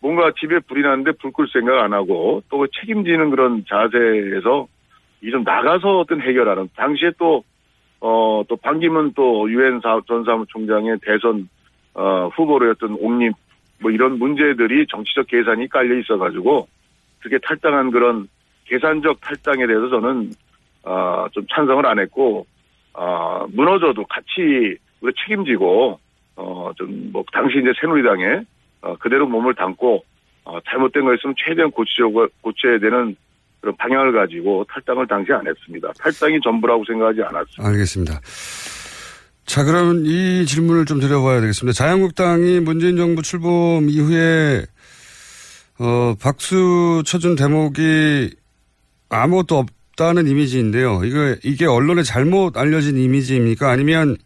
뭔가 0.00 0.32
집에 0.38 0.58
불이 0.60 0.82
났는데 0.82 1.12
불 1.20 1.32
끌 1.32 1.46
생각 1.52 1.82
안 1.82 1.92
하고 1.92 2.42
또 2.50 2.66
책임지는 2.66 3.30
그런 3.30 3.64
자세에서 3.68 4.66
이 5.22 5.30
좀 5.30 5.42
나가서 5.42 5.98
어떤 5.98 6.20
해결하는 6.20 6.68
당시에 6.76 7.10
또 7.18 7.42
어, 8.00 8.44
또 8.48 8.56
반기문 8.56 9.12
또 9.14 9.50
유엔 9.50 9.80
전 9.82 10.24
사무총장의 10.24 10.98
대선 11.02 11.48
어, 11.94 12.28
후보로였던 12.28 12.96
옹립 13.00 13.32
뭐 13.80 13.90
이런 13.90 14.18
문제들이 14.18 14.86
정치적 14.88 15.26
계산이 15.26 15.68
깔려 15.68 15.98
있어가지고 15.98 16.68
그게 17.20 17.38
탈당한 17.42 17.90
그런 17.90 18.28
계산적 18.66 19.20
탈당에 19.20 19.66
대해서 19.66 19.88
저는 19.88 20.30
어, 20.84 21.26
좀 21.32 21.44
찬성을 21.52 21.84
안 21.86 21.98
했고 21.98 22.46
어, 22.94 23.46
무너져도 23.52 24.04
같이 24.04 24.76
우리 25.00 25.12
책임지고 25.24 25.98
어, 26.36 26.70
좀 26.76 27.10
뭐 27.12 27.24
당시 27.32 27.58
이제 27.58 27.72
새누리당에 27.80 28.42
어, 28.80 28.96
그대로 28.96 29.26
몸을 29.26 29.54
담고 29.54 30.04
어, 30.44 30.58
잘못된 30.68 31.04
거 31.04 31.14
있으면 31.14 31.34
최대한 31.36 31.70
고치려고 31.70 32.26
고쳐야 32.40 32.78
되는 32.78 33.16
그런 33.60 33.76
방향을 33.76 34.12
가지고 34.12 34.64
탈당을 34.72 35.06
당시 35.06 35.32
안 35.32 35.46
했습니다. 35.46 35.92
탈당이 35.98 36.40
전부라고 36.42 36.84
생각하지 36.86 37.20
않았습니다. 37.22 37.68
알겠습니다. 37.68 38.20
자, 39.46 39.64
그럼 39.64 40.04
이 40.04 40.44
질문을 40.46 40.84
좀 40.84 41.00
드려봐야 41.00 41.40
되겠습니다. 41.40 41.74
자유한국당이 41.74 42.60
문재인 42.60 42.96
정부 42.96 43.22
출범 43.22 43.88
이후에 43.88 44.64
어, 45.80 46.14
박수 46.20 47.02
쳐준 47.06 47.36
대목이 47.36 48.30
아무것도 49.08 49.56
없다는 49.56 50.26
이미지인데요. 50.26 51.02
이거 51.04 51.34
이게 51.42 51.66
언론에 51.66 52.02
잘못 52.02 52.56
알려진 52.56 52.98
이미지입니까? 52.98 53.70
아니면 53.70 54.16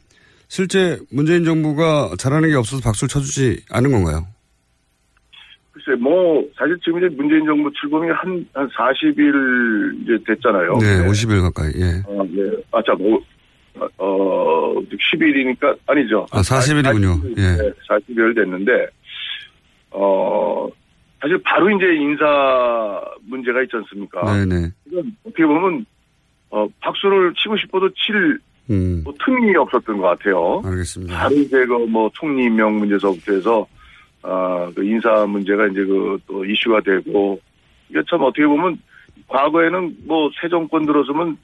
실제 0.49 0.99
문재인 1.11 1.45
정부가 1.45 2.11
잘하는 2.19 2.51
게 2.51 2.57
없어서 2.57 2.83
박수를 2.83 3.09
쳐주지 3.09 3.65
않은 3.71 3.91
건가요? 3.93 4.27
글쎄, 5.85 6.01
뭐, 6.01 6.45
사실 6.57 6.79
지금 6.85 6.99
이제 6.99 7.15
문재인 7.17 7.45
정부 7.45 7.71
출범이 7.73 8.09
한, 8.11 8.47
한 8.55 8.69
40일 8.69 10.03
이제 10.03 10.19
됐잖아요. 10.27 10.79
네, 10.79 11.07
50일 11.09 11.43
가까이. 11.43 11.73
예. 11.77 12.03
어, 12.07 12.25
네. 12.31 12.51
아, 12.71 12.81
자, 12.83 12.93
뭐, 12.99 13.21
어, 13.99 14.75
10일이니까, 15.15 15.77
아니죠. 15.87 16.27
아, 16.31 16.41
40일이군요. 16.41 17.39
예. 17.39 17.43
네, 17.63 17.73
40일 17.89 18.35
됐는데, 18.35 18.87
어, 19.91 20.69
사실 21.21 21.39
바로 21.45 21.71
이제 21.71 21.87
인사 21.95 23.01
문제가 23.29 23.63
있지 23.63 23.77
않습니까? 23.77 24.23
네네. 24.45 24.71
이건 24.87 25.17
어떻게 25.25 25.45
보면, 25.47 25.85
어, 26.51 26.67
박수를 26.81 27.33
치고 27.35 27.57
싶어도 27.59 27.89
칠 27.95 28.39
음, 28.71 29.01
뭐 29.05 29.13
틈이 29.25 29.57
없었던 29.57 29.99
것 29.99 30.03
같아요. 30.07 30.63
알겠습니다. 30.65 31.19
바로 31.19 31.35
이제 31.35 31.67
그 31.67 31.79
뭐 31.87 32.09
총리 32.15 32.45
임명 32.45 32.79
문제서부터 32.79 33.33
해서 33.33 33.67
아, 34.23 34.71
그 34.75 34.85
인사 34.85 35.27
문제가 35.27 35.67
이제 35.69 35.85
그 35.85 36.19
또 36.27 36.45
이슈가 36.45 36.81
되고 36.81 37.41
이게 37.91 38.01
참 38.09 38.23
어떻게 38.23 38.47
보면 38.47 38.79
과거에는 39.29 39.97
뭐 40.07 40.31
새 40.41 40.49
정권 40.49 40.87
들어서면 40.87 41.37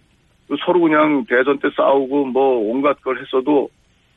그 0.48 0.56
서로 0.64 0.80
그냥 0.80 1.24
대선 1.28 1.58
때 1.58 1.68
싸우고 1.76 2.26
뭐 2.26 2.58
온갖 2.70 3.00
걸 3.02 3.20
했어도 3.20 3.68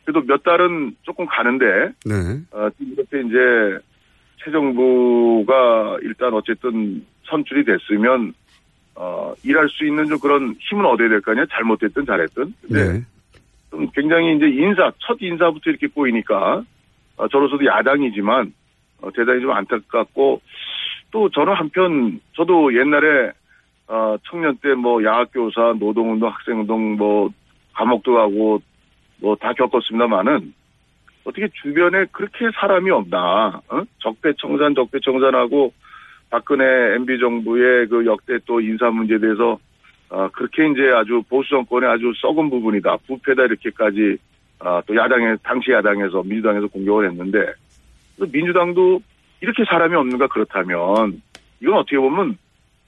그래도 0.05 0.21
몇 0.25 0.41
달은 0.43 0.95
조금 1.03 1.25
가는데 1.25 1.65
네. 2.05 2.13
어, 2.51 2.69
이렇게 2.79 3.19
이제 3.21 3.79
새 4.43 4.51
정부가 4.51 5.97
일단 6.01 6.33
어쨌든 6.33 7.05
선출이 7.25 7.63
됐으면 7.65 8.33
어, 8.95 9.33
일할 9.43 9.69
수 9.69 9.85
있는 9.85 10.05
좀 10.07 10.19
그런 10.19 10.55
힘은 10.59 10.85
얻어야 10.85 11.09
될 11.09 11.21
거 11.21 11.31
아니야? 11.31 11.45
잘못됐든 11.51 12.05
잘했든. 12.05 12.53
근데 12.61 12.93
네. 12.93 13.01
좀 13.69 13.87
굉장히 13.95 14.35
이제 14.35 14.47
인사, 14.49 14.91
첫 14.99 15.17
인사부터 15.21 15.69
이렇게 15.69 15.87
보이니까, 15.87 16.57
어, 16.57 16.63
저로서도 17.27 17.65
야당이지만, 17.65 18.53
어, 19.01 19.11
대단히 19.11 19.41
좀 19.41 19.51
안타깝고, 19.51 20.41
또 21.11 21.29
저는 21.29 21.53
한편, 21.53 22.19
저도 22.33 22.73
옛날에, 22.77 23.31
어, 23.87 24.15
청년 24.29 24.57
때 24.57 24.73
뭐 24.75 25.03
야학교사, 25.03 25.73
노동운동, 25.79 26.29
학생운동, 26.29 26.95
뭐, 26.97 27.29
감옥도 27.73 28.13
가고, 28.15 28.61
뭐 29.21 29.35
다 29.35 29.53
겪었습니다만은, 29.53 30.53
어떻게 31.23 31.47
주변에 31.61 32.05
그렇게 32.11 32.49
사람이 32.59 32.89
없나, 32.89 33.61
어? 33.69 33.83
적폐청산, 33.99 34.73
적폐청산하고, 34.75 35.73
박근혜 36.31 36.95
MB 36.95 37.19
정부의 37.19 37.87
그 37.89 38.05
역대 38.05 38.39
또 38.45 38.61
인사 38.61 38.89
문제에 38.89 39.19
대해서 39.19 39.59
아, 40.09 40.29
그렇게 40.29 40.65
이제 40.69 40.89
아주 40.95 41.21
보수 41.29 41.49
정권의 41.49 41.89
아주 41.89 42.13
썩은 42.21 42.49
부분이다, 42.49 42.97
부패다 43.07 43.43
이렇게까지 43.43 44.17
아, 44.63 44.81
또 44.85 44.95
야당에 44.95 45.35
당시 45.43 45.71
야당에서 45.71 46.21
민주당에서 46.23 46.67
공격을 46.67 47.09
했는데 47.09 47.39
또 48.19 48.25
민주당도 48.31 49.01
이렇게 49.41 49.63
사람이 49.65 49.95
없는가 49.95 50.27
그렇다면 50.27 51.21
이건 51.61 51.77
어떻게 51.77 51.97
보면 51.97 52.37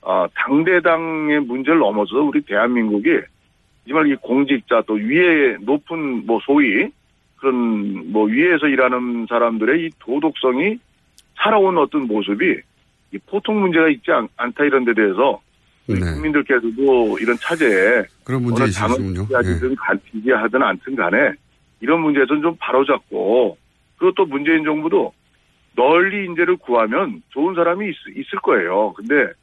아, 0.02 0.28
당대당의 0.36 1.42
문제를 1.42 1.80
넘어서 1.80 2.18
우리 2.18 2.42
대한민국이 2.42 3.10
정말 3.88 4.08
이 4.08 4.16
공직자 4.16 4.84
또 4.86 4.94
위에 4.94 5.58
높은 5.62 6.26
뭐 6.26 6.40
소위 6.46 6.88
그런 7.38 8.12
뭐 8.12 8.26
위에서 8.26 8.68
일하는 8.68 9.26
사람들의 9.28 9.86
이 9.86 9.90
도덕성이 10.00 10.78
살아온 11.36 11.78
어떤 11.78 12.08
모습이 12.08 12.56
이 13.14 13.18
보통 13.26 13.62
문제가 13.62 13.90
있지 13.90 14.12
않, 14.12 14.28
다 14.38 14.64
이런 14.64 14.86
데 14.86 14.94
대해서 14.94 15.42
네. 15.88 16.00
국민들께서도 16.00 17.18
이런 17.20 17.36
차제에 17.38 18.04
그런 18.24 18.44
문제 18.44 18.64
어느 18.64 18.70
있으시군요. 18.70 19.24
지지하든 19.24 19.76
간- 19.76 20.00
지지하든 20.12 20.62
않든 20.62 20.96
간에 20.96 21.34
이런 21.84 22.00
문제에서는 22.00 22.42
좀 22.42 22.56
바로잡고 22.60 23.58
그리고 23.98 24.14
또 24.16 24.26
문재인 24.26 24.64
정부도 24.64 25.12
널리 25.76 26.26
인재를 26.26 26.56
구하면 26.56 27.22
좋은 27.30 27.56
사람이 27.56 27.90
있, 27.90 27.96
있을 28.16 28.40
거예요. 28.40 28.94
근데 28.94 29.34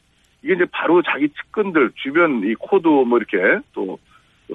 이게 0.43 0.55
이제 0.55 0.65
바로 0.73 1.03
자기 1.03 1.29
측근들 1.29 1.91
주변 1.97 2.43
이 2.43 2.55
코드 2.55 2.89
뭐 2.89 3.19
이렇게 3.19 3.37
또 3.75 3.99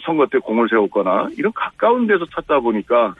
선거 0.04 0.26
때 0.26 0.40
공을 0.40 0.68
세웠거나 0.68 1.30
이런 1.38 1.54
가까운 1.54 2.08
데서 2.08 2.26
찾다 2.26 2.60
보니까 2.60 3.14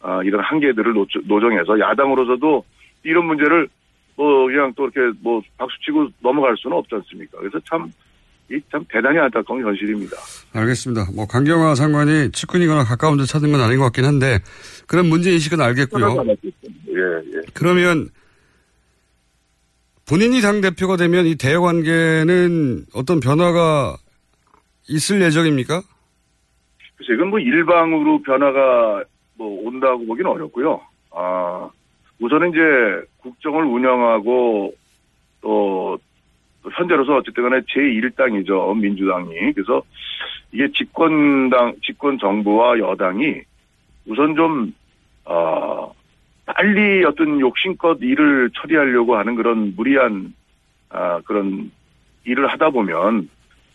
아, 0.00 0.20
이런 0.24 0.42
한계들을 0.42 0.94
노, 0.94 1.06
노정해서 1.24 1.78
야당으로서도 1.78 2.64
이런 3.04 3.24
문제를 3.24 3.68
뭐 4.16 4.46
그냥 4.46 4.72
또 4.74 4.88
이렇게 4.88 5.16
뭐 5.22 5.40
박수치고 5.58 6.08
넘어갈 6.20 6.56
수는 6.56 6.76
없지 6.76 6.96
않습니까? 6.96 7.38
그래서 7.38 7.60
참이 7.60 7.88
참 8.70 8.84
대단히 8.90 9.18
안타까운 9.18 9.62
현실입니다. 9.62 10.16
알겠습니다. 10.54 11.08
뭐 11.14 11.26
강경화 11.26 11.74
상관이 11.74 12.32
측근이거나 12.32 12.84
가까운 12.84 13.18
데 13.18 13.24
찾은 13.24 13.52
건 13.52 13.60
아닌 13.60 13.78
것 13.78 13.84
같긴 13.84 14.04
한데 14.04 14.38
그런 14.86 15.06
문제 15.06 15.30
인식은 15.32 15.60
알겠고요. 15.60 16.24
예, 16.26 16.32
예. 17.36 17.40
그러면 17.54 18.08
본인이 20.08 20.40
당 20.40 20.62
대표가 20.62 20.96
되면 20.96 21.26
이 21.26 21.36
대외 21.36 21.58
관계는 21.58 22.86
어떤 22.94 23.20
변화가 23.20 23.96
있을 24.88 25.20
예정입니까? 25.20 25.82
그래서 26.96 27.12
이건 27.12 27.28
뭐 27.28 27.38
일방으로 27.38 28.22
변화가 28.22 29.04
뭐 29.34 29.66
온다고 29.66 30.06
보기는 30.06 30.30
어렵고요. 30.30 30.80
아, 31.10 31.68
우선은 32.20 32.50
이제 32.50 33.06
국정을 33.18 33.64
운영하고 33.64 34.72
또, 35.42 35.98
또 35.98 36.07
현재로서 36.62 37.16
어쨌든 37.16 37.48
간에 37.48 37.60
제1당이죠. 37.62 38.76
민주당이. 38.78 39.52
그래서 39.54 39.82
이게 40.52 40.70
집권당, 40.72 41.74
집권 41.84 42.18
정부와 42.18 42.78
여당이 42.78 43.42
우선 44.06 44.34
좀, 44.34 44.74
어, 45.24 45.94
빨리 46.46 47.04
어떤 47.04 47.40
욕심껏 47.40 47.98
일을 48.00 48.50
처리하려고 48.54 49.16
하는 49.16 49.34
그런 49.34 49.74
무리한, 49.76 50.34
아, 50.88 51.20
그런 51.24 51.70
일을 52.24 52.46
하다 52.46 52.70
보면 52.70 53.28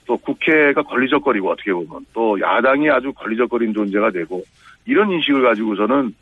또 0.06 0.18
국회가 0.18 0.82
걸리적거리고 0.82 1.50
어떻게 1.50 1.72
보면 1.72 2.06
또 2.14 2.40
야당이 2.40 2.90
아주 2.90 3.14
걸리적거린 3.14 3.74
존재가 3.74 4.12
되고 4.12 4.44
이런 4.86 5.12
인식을 5.12 5.44
가지고서는 5.44 6.14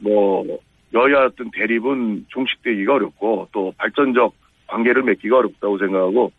뭐 0.00 0.58
여야 0.92 1.24
어떤 1.24 1.50
대립은 1.50 2.26
종식되기가 2.28 2.94
어렵고 2.94 3.48
또 3.52 3.72
발전적 3.78 4.34
관계를 4.72 5.02
맺기가 5.02 5.38
어렵다고 5.38 5.78
생각하고 5.78 6.32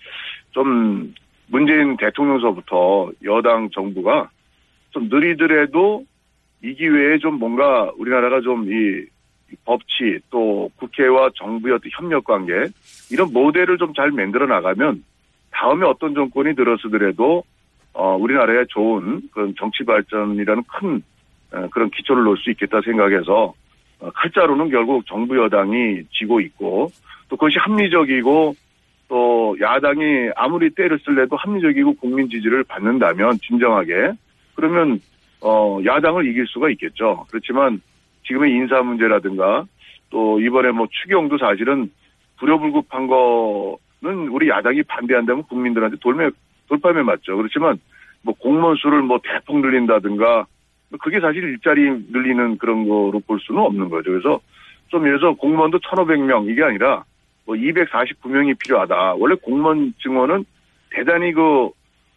좀 0.51 1.13
문재인 1.47 1.97
대통령서부터 1.97 3.11
여당 3.23 3.69
정부가 3.69 4.29
좀 4.91 5.09
느리더라도 5.09 6.05
이 6.63 6.73
기회에 6.73 7.19
좀 7.19 7.39
뭔가 7.39 7.91
우리나라가 7.97 8.41
좀 8.41 8.67
이 8.69 9.05
법치 9.65 10.19
또 10.31 10.71
국회와 10.77 11.29
정부의 11.35 11.75
어떤 11.75 11.91
협력 11.93 12.23
관계 12.23 12.53
이런 13.11 13.31
모델을 13.31 13.77
좀 13.77 13.93
잘 13.93 14.09
만들어 14.11 14.47
나가면 14.47 15.03
다음에 15.51 15.85
어떤 15.85 16.15
정권이 16.15 16.55
들어서더라도 16.55 17.43
어, 17.93 18.15
우리나라에 18.15 18.65
좋은 18.69 19.21
그런 19.31 19.53
정치 19.55 19.83
발전이라는 19.83 20.63
큰 20.63 21.03
어, 21.51 21.67
그런 21.69 21.91
기초를 21.91 22.23
놓을 22.23 22.37
수 22.37 22.49
있겠다 22.49 22.81
생각해서 22.81 23.43
어, 23.43 23.53
칼자루는 24.13 24.69
결국 24.69 25.05
정부 25.05 25.37
여당이 25.37 26.03
지고 26.11 26.39
있고 26.39 26.91
또 27.29 27.37
그것이 27.37 27.57
합리적이고 27.59 28.55
또 29.07 29.55
야당이 29.59 30.31
아무리 30.35 30.69
때를 30.71 30.99
쓸래도 30.99 31.35
합리적이고 31.35 31.95
국민 31.95 32.29
지지를 32.29 32.63
받는다면 32.63 33.37
진정하게 33.39 34.13
그러면 34.55 34.99
어 35.41 35.79
야당을 35.83 36.25
이길 36.27 36.47
수가 36.47 36.69
있겠죠. 36.71 37.25
그렇지만 37.29 37.81
지금의 38.25 38.51
인사 38.53 38.81
문제라든가 38.81 39.65
또 40.09 40.39
이번에 40.39 40.71
뭐 40.71 40.87
추경도 40.89 41.37
사실은 41.37 41.91
불효불급한 42.37 43.07
거는 43.07 44.27
우리 44.29 44.49
야당이 44.49 44.83
반대한다면 44.83 45.43
국민들한테 45.43 45.97
돌매 46.01 46.29
돌파매 46.67 47.03
맞죠. 47.03 47.35
그렇지만 47.37 47.79
뭐 48.21 48.33
공무원 48.37 48.75
수를 48.77 49.01
뭐 49.01 49.19
대폭 49.23 49.59
늘린다든가 49.59 50.45
그게 50.99 51.19
사실 51.19 51.43
일자리 51.43 51.89
늘리는 52.11 52.57
그런 52.57 52.87
거로 52.87 53.19
볼 53.25 53.39
수는 53.39 53.61
없는 53.61 53.89
거죠. 53.89 54.11
그래서 54.11 54.39
좀 54.89 55.05
예를 55.05 55.19
들어서 55.19 55.35
공무원도 55.37 55.79
1,500명 55.79 56.49
이게 56.49 56.63
아니라 56.63 57.03
뭐 57.45 57.55
249명이 57.55 58.57
필요하다. 58.59 59.15
원래 59.15 59.35
공무원 59.41 59.93
증원은 60.01 60.45
대단히 60.91 61.33
그, 61.33 61.69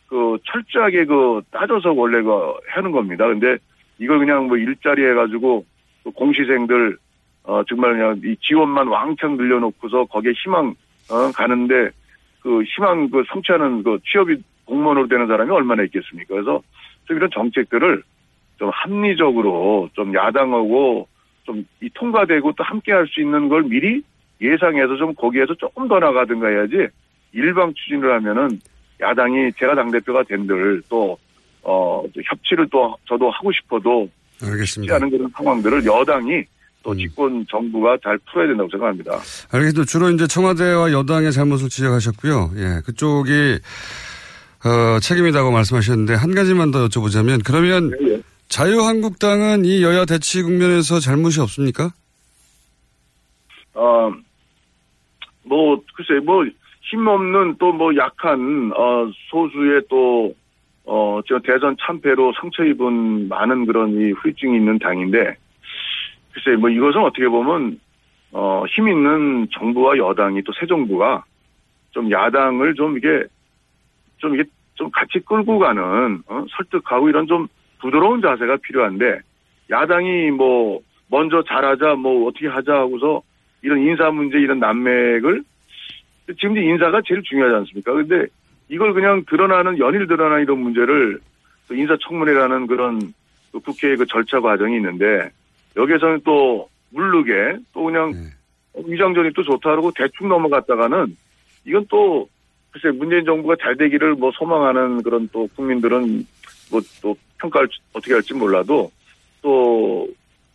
그 0.08 0.38
철저하게 0.44 1.06
그 1.06 1.40
따져서 1.50 1.92
원래 1.92 2.22
그 2.22 2.54
하는 2.68 2.92
겁니다. 2.92 3.26
근데 3.26 3.56
이걸 3.98 4.18
그냥 4.18 4.46
뭐 4.46 4.56
일자리 4.56 5.04
해가지고 5.04 5.64
그 6.04 6.10
공시생들 6.10 6.98
어 7.44 7.62
정말 7.64 7.92
그냥 7.92 8.20
이 8.24 8.36
지원만 8.40 8.88
왕창 8.88 9.36
늘려놓고서 9.36 10.04
거기에 10.06 10.32
희망 10.32 10.74
어 11.08 11.30
가는데 11.32 11.90
그 12.40 12.62
희망 12.64 13.08
그 13.08 13.24
성취하는 13.28 13.82
그 13.82 13.98
취업이 14.04 14.36
공무원으로 14.66 15.08
되는 15.08 15.26
사람이 15.26 15.50
얼마나 15.50 15.82
있겠습니까? 15.84 16.34
그래서 16.34 16.60
좀 17.06 17.16
이런 17.16 17.30
정책들을 17.32 18.02
좀 18.58 18.70
합리적으로 18.72 19.88
좀 19.94 20.14
야당하고 20.14 21.08
좀 21.44 21.64
이 21.80 21.88
통과되고 21.94 22.52
또 22.52 22.64
함께 22.64 22.92
할 22.92 23.06
수 23.06 23.20
있는 23.20 23.48
걸 23.48 23.62
미리 23.62 24.02
예상해서 24.40 24.96
좀 24.96 25.14
거기에서 25.14 25.54
조금 25.54 25.86
더 25.88 25.98
나가든가 25.98 26.48
해야지 26.48 26.88
일방 27.32 27.72
추진을 27.74 28.12
하면은 28.16 28.60
야당이 29.00 29.52
제가 29.58 29.74
당대표가 29.74 30.24
된들 30.24 30.82
또, 30.88 31.16
어, 31.62 32.02
또 32.14 32.20
협치를 32.24 32.66
또 32.72 32.96
저도 33.06 33.30
하고 33.30 33.52
싶어도 33.52 34.08
알겠습니다. 34.42 34.96
않은 34.96 35.10
그런 35.10 35.30
상황들을 35.36 35.86
여당이 35.86 36.42
또 36.82 36.94
집권 36.96 37.46
정부가 37.48 37.96
잘 38.02 38.18
풀어야 38.30 38.48
된다고 38.48 38.68
생각합니다. 38.70 39.12
알겠습니다. 39.52 39.84
주로 39.84 40.10
이제 40.10 40.26
청와대와 40.26 40.92
여당의 40.92 41.32
잘못을 41.32 41.68
지적하셨고요. 41.68 42.50
예, 42.56 42.80
그쪽이 42.84 43.58
어, 44.64 44.98
책임이다고 45.00 45.50
말씀하셨는데 45.52 46.14
한 46.14 46.34
가지만 46.34 46.70
더 46.70 46.86
여쭤보자면 46.88 47.42
그러면 47.44 47.92
자유한국당은 48.48 49.64
이 49.64 49.82
여야 49.82 50.04
대치 50.04 50.42
국면에서 50.42 50.98
잘못이 51.00 51.40
없습니까? 51.40 51.90
어, 53.74 54.12
뭐, 55.44 55.82
글쎄, 55.94 56.14
뭐, 56.24 56.44
힘없는 56.82 57.56
또 57.58 57.72
뭐 57.72 57.94
약한, 57.96 58.72
어, 58.74 59.10
소수의 59.30 59.82
또, 59.90 60.34
어, 60.84 61.20
저 61.28 61.38
대선 61.40 61.76
참패로 61.80 62.32
상처 62.40 62.64
입은 62.64 63.28
많은 63.28 63.66
그런 63.66 63.90
이 64.00 64.12
후유증이 64.12 64.56
있는 64.56 64.78
당인데, 64.78 65.36
글쎄, 66.32 66.56
뭐 66.58 66.70
이것은 66.70 67.00
어떻게 67.02 67.28
보면, 67.28 67.78
어, 68.32 68.64
힘 68.68 68.88
있는 68.88 69.48
정부와 69.52 69.96
여당이 69.98 70.42
또 70.42 70.52
새 70.58 70.66
정부가 70.66 71.24
좀 71.90 72.10
야당을 72.10 72.74
좀 72.74 72.96
이게, 72.96 73.24
좀 74.18 74.34
이게 74.34 74.44
좀 74.74 74.90
같이 74.90 75.18
끌고 75.24 75.58
가는, 75.58 76.22
어, 76.28 76.44
설득하고 76.56 77.08
이런 77.08 77.26
좀 77.26 77.48
부드러운 77.86 78.20
자세가 78.20 78.56
필요한데, 78.62 79.20
야당이 79.70 80.32
뭐, 80.32 80.80
먼저 81.08 81.42
잘하자, 81.46 81.94
뭐, 81.94 82.26
어떻게 82.28 82.48
하자 82.48 82.74
하고서 82.74 83.22
이런 83.62 83.78
인사 83.78 84.10
문제, 84.10 84.38
이런 84.38 84.58
난맥을 84.58 85.42
지금 86.40 86.56
인사가 86.58 87.00
제일 87.06 87.22
중요하지 87.22 87.54
않습니까? 87.54 87.92
근데 87.92 88.26
이걸 88.68 88.92
그냥 88.92 89.22
드러나는 89.28 89.78
연일 89.78 90.08
드러나는 90.08 90.42
이런 90.42 90.58
문제를 90.58 91.20
또 91.68 91.74
인사청문회라는 91.74 92.66
그런 92.66 93.14
그 93.52 93.60
국회의 93.60 93.96
그 93.96 94.06
절차 94.06 94.40
과정이 94.40 94.74
있는데 94.76 95.30
여기에서는 95.76 96.22
또 96.24 96.68
물르게 96.90 97.58
또 97.72 97.84
그냥 97.84 98.12
위장전이 98.74 99.30
또 99.34 99.44
좋다 99.44 99.70
그러고 99.70 99.92
대충 99.92 100.28
넘어갔다가는 100.28 101.16
이건 101.64 101.86
또 101.88 102.28
글쎄 102.72 102.90
문재인 102.90 103.24
정부가 103.24 103.54
잘 103.62 103.76
되기를 103.76 104.14
뭐 104.14 104.32
소망하는 104.32 105.04
그런 105.04 105.28
또 105.32 105.48
국민들은 105.54 106.26
뭐 106.72 106.80
또 107.00 107.16
평가를 107.50 107.68
어떻게 107.92 108.14
할지 108.14 108.34
몰라도 108.34 108.90
또 109.42 110.06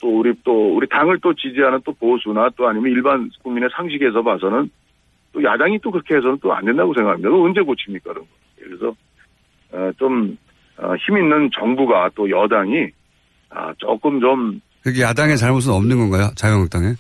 또 0.01 0.19
우리 0.19 0.33
또 0.43 0.75
우리 0.75 0.87
당을 0.89 1.19
또 1.21 1.33
지지하는 1.33 1.79
또 1.85 1.93
보수나 1.93 2.49
또 2.57 2.67
아니면 2.67 2.91
일반 2.91 3.29
국민의 3.43 3.69
상식에서 3.71 4.21
봐서는 4.23 4.69
또 5.31 5.41
야당이 5.41 5.79
또 5.79 5.91
그렇게 5.91 6.15
해서는 6.15 6.39
또 6.41 6.51
안 6.51 6.65
된다고 6.65 6.93
생각합니다. 6.93 7.29
언제 7.29 7.61
고칩니까, 7.61 8.11
그런 8.11 8.25
거. 8.25 8.29
그래서 8.59 8.95
어, 9.71 9.91
좀 9.97 10.35
어, 10.77 10.93
힘 10.95 11.17
있는 11.17 11.49
정부가 11.57 12.09
또 12.15 12.29
여당이 12.29 12.87
아, 13.51 13.73
조금 13.77 14.19
좀 14.19 14.59
그게 14.83 15.03
야당의 15.03 15.37
잘못은 15.37 15.71
없는 15.71 15.97
건가요? 15.97 16.31
자유한국당에? 16.35 16.95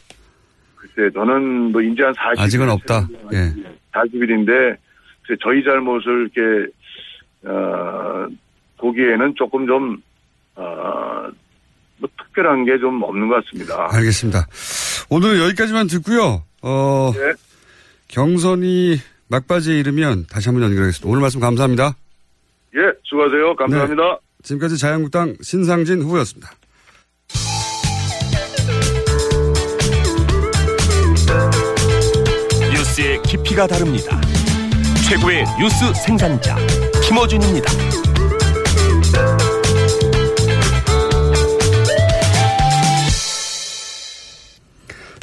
글쎄 0.75 1.11
저는 1.13 1.71
뭐 1.71 1.81
이제 1.81 2.03
한 2.03 2.13
40일 2.13 2.39
아직은 2.39 2.69
없다. 2.69 3.07
예. 3.33 3.53
40일인데 3.93 4.77
글쎄 5.23 5.39
저희 5.41 5.63
잘못을 5.63 6.29
이렇게 6.35 6.71
어, 7.45 8.27
보기에는 8.81 9.35
조금 9.37 9.65
좀 9.67 9.97
어, 10.55 10.63
뭐 11.97 12.09
특별한 12.17 12.65
게 12.65 12.77
좀 12.79 13.01
없는 13.03 13.29
것 13.29 13.43
같습니다. 13.45 13.87
알겠습니다. 13.91 14.47
오늘 15.09 15.39
여기까지만 15.39 15.87
듣고요. 15.87 16.43
어, 16.61 17.11
네. 17.15 17.33
경선이 18.09 18.97
막바지에 19.29 19.79
이르면 19.79 20.25
다시 20.29 20.49
한번 20.49 20.63
연결하겠습니다. 20.65 21.09
오늘 21.09 21.21
말씀 21.21 21.39
감사합니다. 21.39 21.95
예, 22.75 22.79
수고하세요. 23.03 23.55
감사합니다. 23.55 24.03
네. 24.03 24.17
지금까지 24.43 24.77
자유한국당 24.77 25.35
신상진 25.41 26.01
후보였습니다. 26.01 26.51
뉴스의 32.73 33.21
깊이가 33.23 33.67
다릅니다. 33.67 34.19
최고의 35.09 35.43
뉴스 35.59 35.93
생산자 36.05 36.55
김어준입니다. 37.03 37.71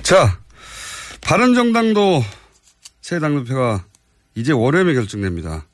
자, 0.09 0.39
바른정당도 1.21 2.23
새 3.03 3.19
당대표가 3.19 3.85
이제 4.35 4.55
월요일에 4.55 4.95
결정됩니다. 4.95 5.67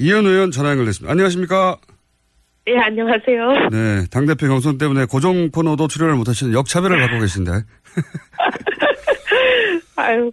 이현 0.00 0.26
의원 0.26 0.50
전화 0.50 0.70
연결됐습니다. 0.70 1.12
안녕하십니까? 1.12 1.76
네, 2.66 2.76
안녕하세요. 2.76 3.68
네, 3.70 4.06
당대표 4.10 4.48
경선 4.48 4.78
때문에 4.78 5.04
고정 5.04 5.52
코너도 5.52 5.86
출연을 5.86 6.16
못하시는 6.16 6.52
역차별을 6.52 6.98
받고 6.98 7.20
계신데. 7.20 7.52
아유, 9.94 10.32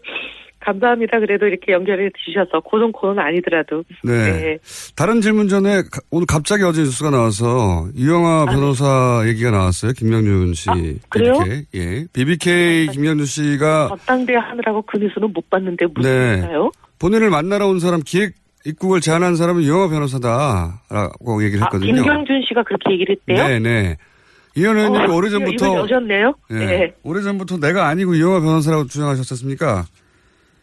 감사합니다. 0.62 1.20
그래도 1.20 1.48
이렇게 1.48 1.72
연결해 1.74 2.10
주셔서 2.24 2.60
고정 2.62 2.92
코너는 2.92 3.22
아니더라도. 3.24 3.84
네. 4.04 4.58
다른 4.96 5.22
질문 5.22 5.48
전에 5.48 5.82
가- 5.84 6.02
오늘 6.12 6.26
갑자기 6.28 6.64
어제 6.64 6.82
뉴스가 6.82 7.10
나와서 7.10 7.88
이영하 7.96 8.46
변호사 8.46 9.24
얘기가 9.26 9.52
나왔어요. 9.52 9.92
김명준 9.94 10.54
씨. 10.54 10.70
아, 10.70 10.74
그래요? 11.10 11.34
BBK. 11.44 11.66
예. 11.76 12.06
BBK 12.14 12.88
김명준 12.92 13.26
씨가 13.26 13.88
전당대 13.90 14.36
하느라고 14.36 14.82
그 14.84 14.98
뉴스는 14.98 15.34
못 15.34 15.50
봤는데 15.50 15.86
무슨 15.94 16.10
네. 16.12 16.34
일인가요? 16.38 16.72
본인을 17.00 17.30
만나러 17.30 17.68
온 17.68 17.80
사람 17.80 18.02
기획 18.06 18.34
입국을 18.66 19.02
제안한 19.02 19.36
사람은 19.36 19.64
이영하 19.64 19.90
변호사다라고 19.90 21.44
얘기를 21.44 21.64
아, 21.64 21.66
했거든요. 21.66 21.96
김경준 21.96 22.44
씨가 22.48 22.64
그렇게 22.64 22.92
얘기를 22.92 23.16
했대요? 23.28 23.48
네, 23.48 23.60
네. 23.60 23.98
이현 24.56 24.78
의원님이 24.78 25.06
어, 25.06 25.16
오래전부터? 25.16 25.88
예, 26.52 26.56
네. 26.56 26.94
오래전부터 27.04 27.58
내가 27.58 27.88
아니고 27.88 28.16
이영하 28.16 28.42
변호사라고 28.42 28.86
주장하셨었습니까? 28.86 29.86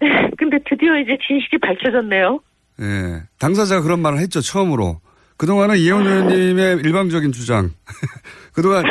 근데 0.39 0.59
드디어 0.69 0.99
이제 0.99 1.17
진실이 1.27 1.59
밝혀졌네요. 1.59 2.41
예. 2.81 3.23
당사자가 3.39 3.83
그런 3.83 4.01
말을 4.01 4.19
했죠, 4.19 4.41
처음으로. 4.41 5.01
그동안은 5.37 5.77
이현 5.77 6.07
의원님의 6.07 6.79
일방적인 6.85 7.33
주장. 7.33 7.71
그동안 8.55 8.85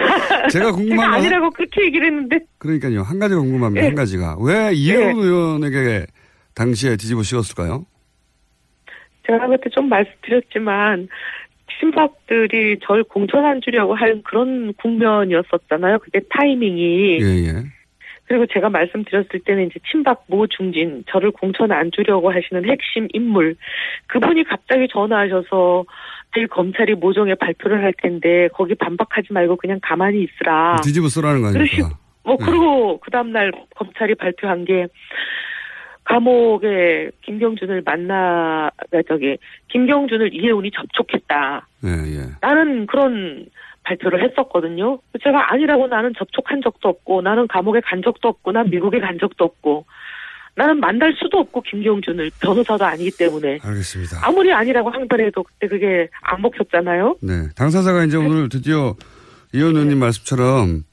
제가 0.49 0.71
궁금한 0.71 0.97
제가 0.97 1.09
건 1.09 1.13
아니라고 1.13 1.49
그렇게 1.51 1.85
얘기를 1.85 2.07
했는데. 2.07 2.39
그러니까요. 2.57 3.01
한 3.01 3.19
가지가 3.19 3.39
궁금합니다. 3.39 3.83
예. 3.83 3.87
한 3.87 3.95
가지가. 3.95 4.37
왜 4.39 4.71
이현 4.73 5.01
예. 5.01 5.21
의원에게 5.21 6.05
당시에 6.55 6.95
뒤집어 6.95 7.23
씌웠을까요? 7.23 7.85
제가 9.27 9.47
그때 9.47 9.69
좀 9.69 9.89
말씀드렸지만 9.89 11.09
친박들이 11.79 12.79
절 12.81 13.03
공천 13.03 13.45
안 13.45 13.61
주려고 13.61 13.93
할 13.93 14.21
그런 14.23 14.73
국면이었었잖아요. 14.75 15.99
그때 15.99 16.21
타이밍이. 16.29 17.19
예, 17.21 17.25
예. 17.47 17.63
그리고 18.27 18.45
제가 18.45 18.69
말씀드렸을 18.69 19.39
때는 19.45 19.67
이제 19.67 19.79
친박 19.89 20.25
모 20.27 20.47
중진 20.47 21.03
저를 21.09 21.31
공천 21.31 21.71
안 21.71 21.91
주려고 21.91 22.31
하시는 22.31 22.63
핵심 22.69 23.07
인물 23.13 23.55
그분이 24.07 24.43
갑자기 24.43 24.87
전화하셔서 24.91 25.85
내일 26.35 26.47
검찰이 26.47 26.95
모종의 26.95 27.35
발표를 27.35 27.83
할 27.83 27.93
텐데 28.01 28.49
거기 28.53 28.75
반박하지 28.75 29.31
말고 29.31 29.55
그냥 29.55 29.79
가만히 29.81 30.23
있으라. 30.23 30.77
뒤집어 30.83 31.07
쓰라는 31.07 31.41
거 31.41 31.51
그러시? 31.51 31.81
뭐 32.23 32.35
네. 32.37 32.45
그리고 32.45 32.99
그 32.99 33.09
다음날 33.09 33.51
검찰이 33.75 34.15
발표한 34.15 34.65
게 34.65 34.87
감옥에 36.03 37.11
김경준을 37.21 37.81
만나 37.85 38.69
저기 39.07 39.37
김경준을 39.69 40.33
이혜훈이 40.33 40.71
접촉했다. 40.71 41.67
예, 41.85 41.89
예. 41.89 42.25
나는 42.41 42.85
그런 42.87 43.45
발표를 43.87 44.23
했었거든요. 44.23 44.99
제가 45.23 45.53
아니라고 45.53 45.87
나는 45.87 46.13
접촉한 46.17 46.61
적도 46.61 46.89
없고 46.89 47.21
나는 47.21 47.47
감옥에 47.47 47.79
간 47.81 48.01
적도 48.03 48.27
없고 48.27 48.51
난 48.51 48.69
미국에 48.69 48.99
간 48.99 49.17
적도 49.19 49.45
없고 49.45 49.85
나는 50.55 50.79
만날 50.79 51.13
수도 51.17 51.37
없고 51.39 51.61
김경준을 51.61 52.31
변호사도 52.41 52.83
아니기 52.83 53.11
때문에 53.15 53.59
알겠습니다. 53.63 54.19
아무리 54.23 54.51
아니라고 54.51 54.89
하더라도 54.89 55.43
그때 55.43 55.67
그게 55.67 56.09
안 56.21 56.41
먹혔잖아요. 56.41 57.17
네. 57.21 57.47
당사자가 57.55 58.03
이제 58.05 58.17
오늘 58.17 58.49
드디어 58.49 58.95
이현 59.53 59.75
의원님 59.75 59.99
말씀처럼 59.99 60.83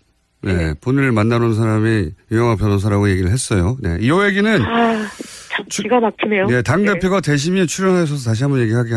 네, 0.43 0.75
본인을 0.83 1.13
만나러 1.13 1.47
온 1.47 1.55
사람이 1.55 2.11
유영아 2.31 2.57
변호사라고 2.57 3.09
얘기를 3.11 3.31
했어요. 3.31 3.77
네. 3.83 3.97
이 4.01 4.11
얘기는 4.27 4.63
아, 4.63 5.07
참 5.51 5.65
기가 5.71 5.99
막히네요. 5.99 6.47
네, 6.47 6.63
당 6.63 6.85
대표가 6.85 7.23
대심에 7.23 7.65
출연하셔서 7.65 8.29
다시 8.29 8.45
한번 8.45 8.61
얘기하게 8.61 8.91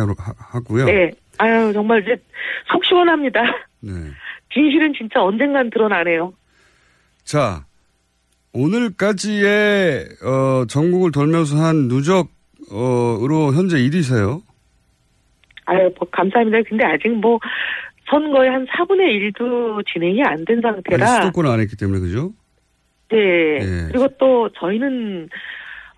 하고요. 0.52 0.86
네. 0.86 1.12
아유, 1.38 1.72
정말 1.72 2.02
이제 2.02 2.18
속 2.70 2.84
시원합니다. 2.84 3.42
네. 3.82 3.92
진실은 4.54 4.94
진짜 4.98 5.22
언젠간 5.22 5.70
드러나네요. 5.70 6.34
자, 7.24 7.66
오늘까지의 8.54 10.06
어, 10.24 10.66
전국을 10.68 11.12
돌면서 11.12 11.58
한 11.58 11.88
누적으로 11.88 13.54
현재 13.54 13.78
1위세요. 13.78 14.42
아유, 15.66 15.90
뭐, 16.00 16.08
감사합니다. 16.12 16.60
근데 16.68 16.86
아직 16.86 17.10
뭐, 17.10 17.40
선거의 18.10 18.50
한 18.50 18.66
4분의 18.66 19.34
1도 19.34 19.86
진행이 19.92 20.24
안 20.24 20.46
된 20.46 20.62
상태라. 20.62 21.06
수도권을 21.06 21.50
안 21.52 21.60
했기 21.60 21.76
때문에 21.76 22.00
그죠? 22.00 22.32
네. 23.10 23.18
예. 23.62 23.88
그리고 23.92 24.08
또 24.18 24.50
저희는, 24.58 25.28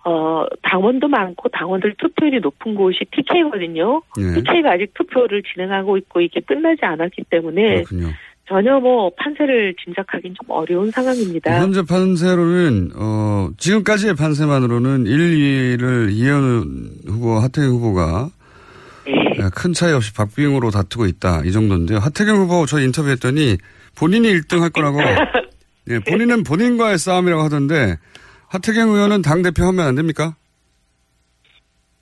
어, 0.04 0.46
당원도 0.62 1.08
많고 1.08 1.48
당원들 1.50 1.94
투표율이 1.98 2.40
높은 2.40 2.74
곳이 2.74 3.00
TK거든요. 3.10 4.02
예. 4.18 4.34
TK가 4.34 4.72
아직 4.72 4.94
투표를 4.94 5.42
진행하고 5.42 5.96
있고 5.98 6.20
이게 6.20 6.40
끝나지 6.40 6.84
않았기 6.84 7.24
때문에 7.28 7.82
그렇군요. 7.84 8.08
전혀 8.48 8.80
뭐 8.80 9.10
판세를 9.16 9.74
짐작하기는 9.84 10.34
좀 10.40 10.50
어려운 10.50 10.90
상황입니다. 10.90 11.60
현재 11.60 11.82
판세로는 11.82 12.90
어, 12.96 13.50
지금까지의 13.58 14.16
판세만으로는 14.16 15.06
1, 15.06 15.18
2위를 15.18 16.10
이현 16.12 16.90
후보, 17.06 17.34
하태경 17.38 17.70
후보가 17.70 18.30
예, 19.08 19.48
큰 19.54 19.72
차이 19.72 19.92
없이 19.92 20.12
박빙으로 20.14 20.70
다투고 20.70 21.06
있다 21.06 21.42
이 21.44 21.52
정도인데요. 21.52 21.98
하태경 21.98 22.38
후보 22.38 22.66
저 22.66 22.80
인터뷰했더니 22.80 23.56
본인이 23.96 24.28
1등 24.32 24.60
할 24.60 24.70
거라고 24.70 24.98
예, 25.88 25.98
본인은 26.00 26.42
본인과의 26.42 26.98
싸움이라고 26.98 27.42
하던데 27.42 27.98
하태경 28.50 28.88
의원은 28.90 29.22
당 29.22 29.42
대표 29.42 29.64
하면 29.66 29.86
안 29.86 29.94
됩니까? 29.94 30.34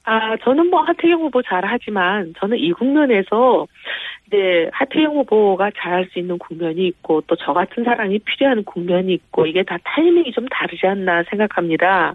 아, 0.04 0.34
저는 0.42 0.70
뭐 0.70 0.80
하태경 0.82 1.20
후보 1.20 1.42
잘 1.42 1.62
하지만 1.66 2.32
저는 2.40 2.56
이 2.56 2.72
국면에서 2.72 3.66
이제 4.26 4.70
하태경 4.72 5.14
후보가 5.18 5.70
잘할 5.76 6.08
수 6.10 6.18
있는 6.18 6.38
국면이 6.38 6.86
있고 6.86 7.20
또 7.26 7.36
저 7.36 7.52
같은 7.52 7.84
사람이 7.84 8.20
필요한 8.20 8.64
국면이 8.64 9.12
있고 9.12 9.44
이게 9.46 9.62
다 9.62 9.76
타이밍이 9.84 10.32
좀 10.32 10.46
다르지 10.48 10.86
않나 10.86 11.24
생각합니다. 11.28 12.14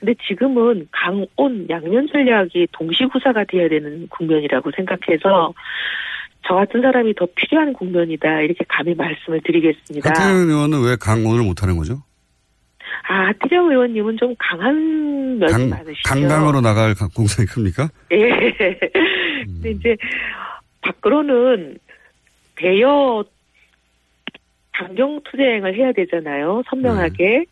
근데 0.00 0.14
지금은 0.28 0.88
강온 0.92 1.66
양면 1.70 2.08
전략이 2.12 2.68
동시구사가 2.72 3.44
돼야 3.44 3.68
되는 3.70 4.06
국면이라고 4.10 4.70
생각해서 4.76 5.54
저 6.46 6.54
같은 6.54 6.82
사람이 6.82 7.14
더 7.14 7.26
필요한 7.34 7.72
국면이다 7.72 8.42
이렇게 8.42 8.62
감히 8.68 8.94
말씀을 8.94 9.40
드리겠습니다. 9.42 10.10
하태경 10.10 10.48
의원은 10.50 10.84
왜 10.84 10.96
강원을 11.00 11.44
못하는 11.44 11.78
거죠? 11.78 12.02
아 13.08 13.28
하태경 13.28 13.70
의원님은 13.70 14.16
좀 14.18 14.34
강한 14.38 15.38
면이 15.38 15.52
강, 15.52 15.68
많으시죠. 15.70 16.02
강강으로 16.08 16.60
나갈 16.60 16.94
가- 16.94 17.08
공산이 17.14 17.46
큽니까? 17.46 17.88
예. 18.12 18.18
근데 19.44 19.70
이제 19.70 19.96
밖으로는 20.80 21.78
대여 22.56 23.24
강경 24.72 25.20
투쟁을 25.24 25.74
해야 25.76 25.92
되잖아요. 25.92 26.62
선명하게. 26.68 27.44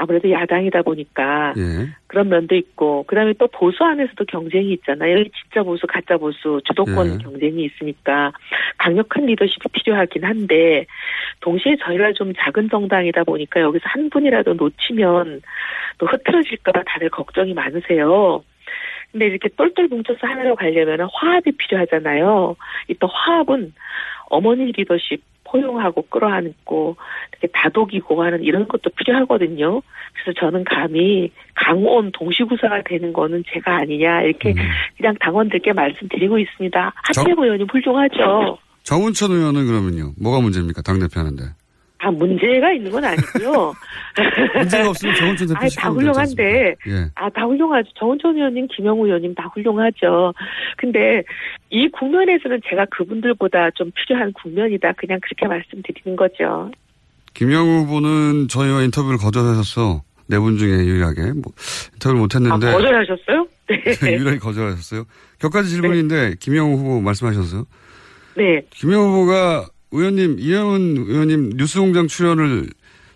아무래도 0.00 0.30
야당이다 0.30 0.80
보니까 0.80 1.52
예. 1.58 1.88
그런 2.06 2.30
면도 2.30 2.54
있고 2.54 3.02
그다음에 3.04 3.34
또 3.38 3.46
보수 3.48 3.84
안에서도 3.84 4.24
경쟁이 4.24 4.72
있잖아요. 4.72 5.18
여기 5.18 5.30
진짜 5.30 5.62
보수, 5.62 5.86
가짜 5.86 6.16
보수, 6.16 6.60
주도권 6.64 7.14
예. 7.14 7.18
경쟁이 7.18 7.64
있으니까 7.64 8.32
강력한 8.78 9.26
리더십이 9.26 9.68
필요하긴 9.72 10.24
한데 10.24 10.86
동시에 11.40 11.76
저희가 11.84 12.12
좀 12.14 12.32
작은 12.34 12.70
정당이다 12.70 13.24
보니까 13.24 13.60
여기서 13.60 13.84
한 13.86 14.08
분이라도 14.08 14.54
놓치면 14.54 15.42
또 15.98 16.06
흐트러질까봐 16.06 16.82
다들 16.86 17.10
걱정이 17.10 17.52
많으세요. 17.52 18.42
근데 19.12 19.26
이렇게 19.26 19.48
똘똘 19.56 19.88
뭉쳐서 19.88 20.18
하나로 20.26 20.54
가려면 20.56 21.08
화합이 21.12 21.52
필요하잖아요. 21.52 22.56
이 22.88 22.94
또 22.94 23.06
화합은 23.08 23.74
어머니 24.30 24.72
리더십 24.72 25.20
포용하고 25.50 26.02
끌어안고 26.02 26.96
이렇게 27.32 27.48
다독이고 27.52 28.22
하는 28.22 28.42
이런 28.42 28.68
것도 28.68 28.90
필요하거든요. 28.90 29.82
그래서 30.14 30.40
저는 30.40 30.64
감히 30.64 31.30
강원 31.54 32.10
동시구사가 32.12 32.82
되는 32.84 33.12
거는 33.12 33.44
제가 33.52 33.76
아니냐 33.78 34.22
이렇게 34.22 34.54
그냥 34.96 35.14
당원들께 35.20 35.72
말씀드리고 35.72 36.38
있습니다. 36.38 36.92
하태경 36.94 37.42
의원님 37.42 37.66
훌륭하죠. 37.70 38.58
정운천 38.82 39.30
의원은 39.32 39.66
그러면요. 39.66 40.12
뭐가 40.20 40.40
문제입니까? 40.40 40.82
당대표 40.82 41.20
하는데. 41.20 41.44
아 42.02 42.10
문제가 42.10 42.72
있는 42.72 42.90
건 42.90 43.04
아니고요. 43.04 43.74
문제가 44.56 44.88
없으면 44.88 45.14
정운천 45.16 45.48
대표 45.48 45.58
아니, 45.60 45.70
다 45.76 45.90
훌륭한데 45.90 46.74
예. 46.88 47.10
아, 47.14 47.28
다 47.28 47.42
훌륭하죠. 47.44 47.90
정은천 47.98 48.36
의원님, 48.36 48.68
김영우 48.74 49.04
의원님 49.06 49.34
다 49.34 49.50
훌륭하죠. 49.52 50.32
근데 50.78 51.22
이 51.68 51.88
국면에서는 51.90 52.60
제가 52.70 52.86
그분들보다 52.90 53.70
좀 53.74 53.90
필요한 53.94 54.32
국면이다. 54.32 54.92
그냥 54.92 55.20
그렇게 55.22 55.46
말씀드리는 55.46 56.16
거죠. 56.16 56.70
김영우 57.34 57.82
후보는 57.84 58.48
저희와 58.48 58.82
인터뷰를 58.82 59.18
거절하셨어. 59.18 60.02
네 60.26 60.38
분 60.38 60.56
중에 60.58 60.70
유일하게. 60.86 61.32
뭐, 61.34 61.52
인터뷰를 61.94 62.20
못 62.20 62.34
아, 62.34 62.38
했는데. 62.38 62.72
거절하셨어요? 62.72 63.46
네. 63.68 64.12
유일하게 64.16 64.38
거절하셨어요. 64.38 65.04
몇 65.40 65.50
가지 65.50 65.70
질문인데, 65.70 66.36
김영우 66.40 66.76
후보 66.76 67.00
말씀하셨어요. 67.00 67.64
네. 68.36 68.62
김영우 68.70 69.08
후보가 69.12 69.66
의원님, 69.92 70.36
이혜원 70.38 70.96
의원님 70.96 71.50
뉴스공장 71.56 72.06
출연을 72.06 72.68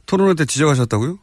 토론회 0.07 0.35
때 0.35 0.45
지적하셨다고요? 0.45 1.19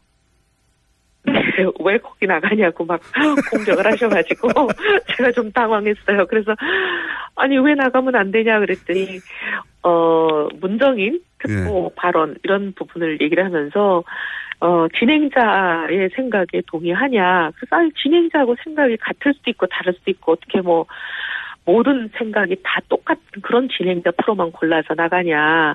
왜 1.84 1.98
거기 1.98 2.26
나가냐고 2.26 2.84
막 2.84 3.00
공격을 3.50 3.86
하셔가지고 3.86 4.48
제가 5.16 5.32
좀 5.32 5.52
당황했어요. 5.52 6.26
그래서 6.26 6.54
아니 7.36 7.58
왜 7.58 7.74
나가면 7.74 8.14
안 8.14 8.30
되냐 8.30 8.58
그랬더니 8.60 9.20
어 9.82 10.48
문정인 10.60 11.20
특보 11.38 11.92
발언 11.96 12.36
이런 12.42 12.72
부분을 12.72 13.20
얘기를 13.20 13.44
하면서 13.44 14.04
어 14.60 14.86
진행자의 14.98 16.10
생각에 16.14 16.62
동의하냐 16.66 17.50
그래서 17.56 17.76
아니 17.76 17.90
진행자하고 18.00 18.56
생각이 18.62 18.96
같을 18.98 19.34
수도 19.34 19.50
있고 19.50 19.66
다를 19.66 19.92
수도 19.94 20.10
있고 20.10 20.32
어떻게 20.32 20.60
뭐 20.60 20.86
모든 21.64 22.10
생각이 22.18 22.56
다 22.62 22.80
똑같은 22.88 23.22
그런 23.42 23.68
진행자 23.68 24.10
프로만 24.22 24.50
골라서 24.52 24.94
나가냐 24.94 25.74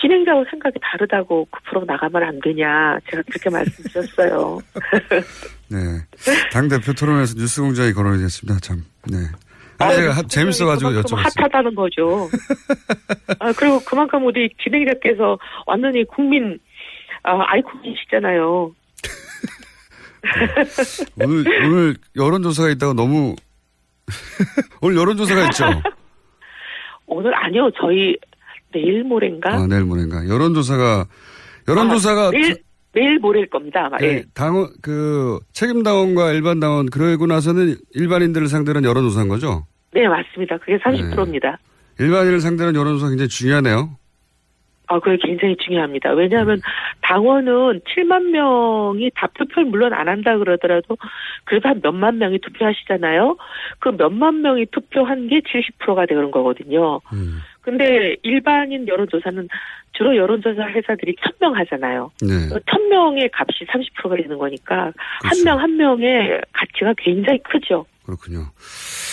진행자하고 0.00 0.44
생각이 0.50 0.78
다르다고 0.82 1.46
그 1.50 1.60
프로 1.68 1.84
나가면 1.84 2.22
안 2.22 2.40
되냐 2.40 2.98
제가 3.10 3.22
그렇게 3.30 3.50
말씀드렸어요. 3.54 4.58
네. 5.68 5.76
당대표 6.52 6.92
토론에서 6.92 7.34
뉴스공장이 7.38 7.92
거론이 7.92 8.18
됐습니다. 8.22 8.58
참. 8.60 8.84
네. 9.10 9.18
아니, 9.78 9.96
제가 9.96 10.12
하- 10.16 10.22
재밌어가지고 10.22 10.90
여쭤봤어요. 10.90 11.38
핫하다는 11.38 11.74
거죠. 11.74 12.28
아, 13.40 13.52
그리고 13.56 13.78
그만큼 13.80 14.24
우리 14.26 14.48
진행자께서 14.62 15.38
완전히 15.66 16.04
국민 16.04 16.58
아, 17.22 17.38
아이콘이시잖아요. 17.46 18.74
오늘, 21.22 21.44
오늘 21.64 21.94
여론조사가 22.16 22.70
있다고 22.70 22.94
너무, 22.94 23.36
오늘 24.80 24.96
여론조사가 24.96 25.44
있죠? 25.46 25.64
오늘 27.06 27.34
아니요 27.34 27.70
저희 27.80 28.16
내일 28.72 29.04
모레인가? 29.04 29.54
아, 29.54 29.66
내일 29.66 29.84
모레인가. 29.84 30.28
여론조사가, 30.28 31.06
여론조사가 31.68 32.28
아, 32.28 32.30
내일 32.30 32.56
내일 32.92 33.18
모레일 33.18 33.48
겁니다. 33.48 33.86
아마. 33.86 33.98
네, 33.98 34.06
예. 34.06 34.24
당원, 34.34 34.68
그, 34.82 35.38
책임당원과 35.52 36.32
일반당원, 36.32 36.86
그러고 36.90 37.26
나서는 37.26 37.76
일반인들을 37.94 38.48
상대로 38.48 38.78
한 38.78 38.84
여론조사인 38.84 39.28
거죠? 39.28 39.66
네 39.92 40.06
맞습니다. 40.08 40.58
그게 40.58 40.76
30%입니다. 40.78 41.58
일반인을 41.98 42.40
상대로 42.40 42.68
한 42.68 42.76
여론조사 42.76 43.08
굉장히 43.08 43.28
중요하네요. 43.28 43.96
아, 44.90 44.98
그게 44.98 45.16
굉장히 45.24 45.56
중요합니다. 45.56 46.10
왜냐하면 46.14 46.60
당원은 47.02 47.80
7만 47.80 48.30
명이 48.30 49.12
다 49.14 49.28
투표를 49.34 49.70
물론 49.70 49.92
안 49.92 50.08
한다 50.08 50.36
그러더라도 50.36 50.98
그래도 51.44 51.68
한 51.68 51.80
몇만 51.80 52.18
명이 52.18 52.40
투표하시잖아요. 52.40 53.36
그 53.78 53.90
몇만 53.90 54.42
명이 54.42 54.66
투표한 54.72 55.28
게 55.28 55.40
70%가 55.40 56.06
되는 56.06 56.32
거거든요. 56.32 57.00
근데 57.60 58.16
일반인 58.24 58.88
여론조사는 58.88 59.48
주로 59.92 60.16
여론조사 60.16 60.68
회사들이 60.70 61.14
1000명 61.14 61.52
하잖아요. 61.54 62.10
네. 62.22 62.48
1000명의 62.48 63.30
값이 63.32 63.66
30%가 63.66 64.16
되는 64.16 64.38
거니까 64.38 64.92
한명한 65.22 65.76
명의 65.76 66.40
가치가 66.52 66.94
굉장히 66.98 67.38
크죠. 67.44 67.86
그렇군요. 68.04 68.40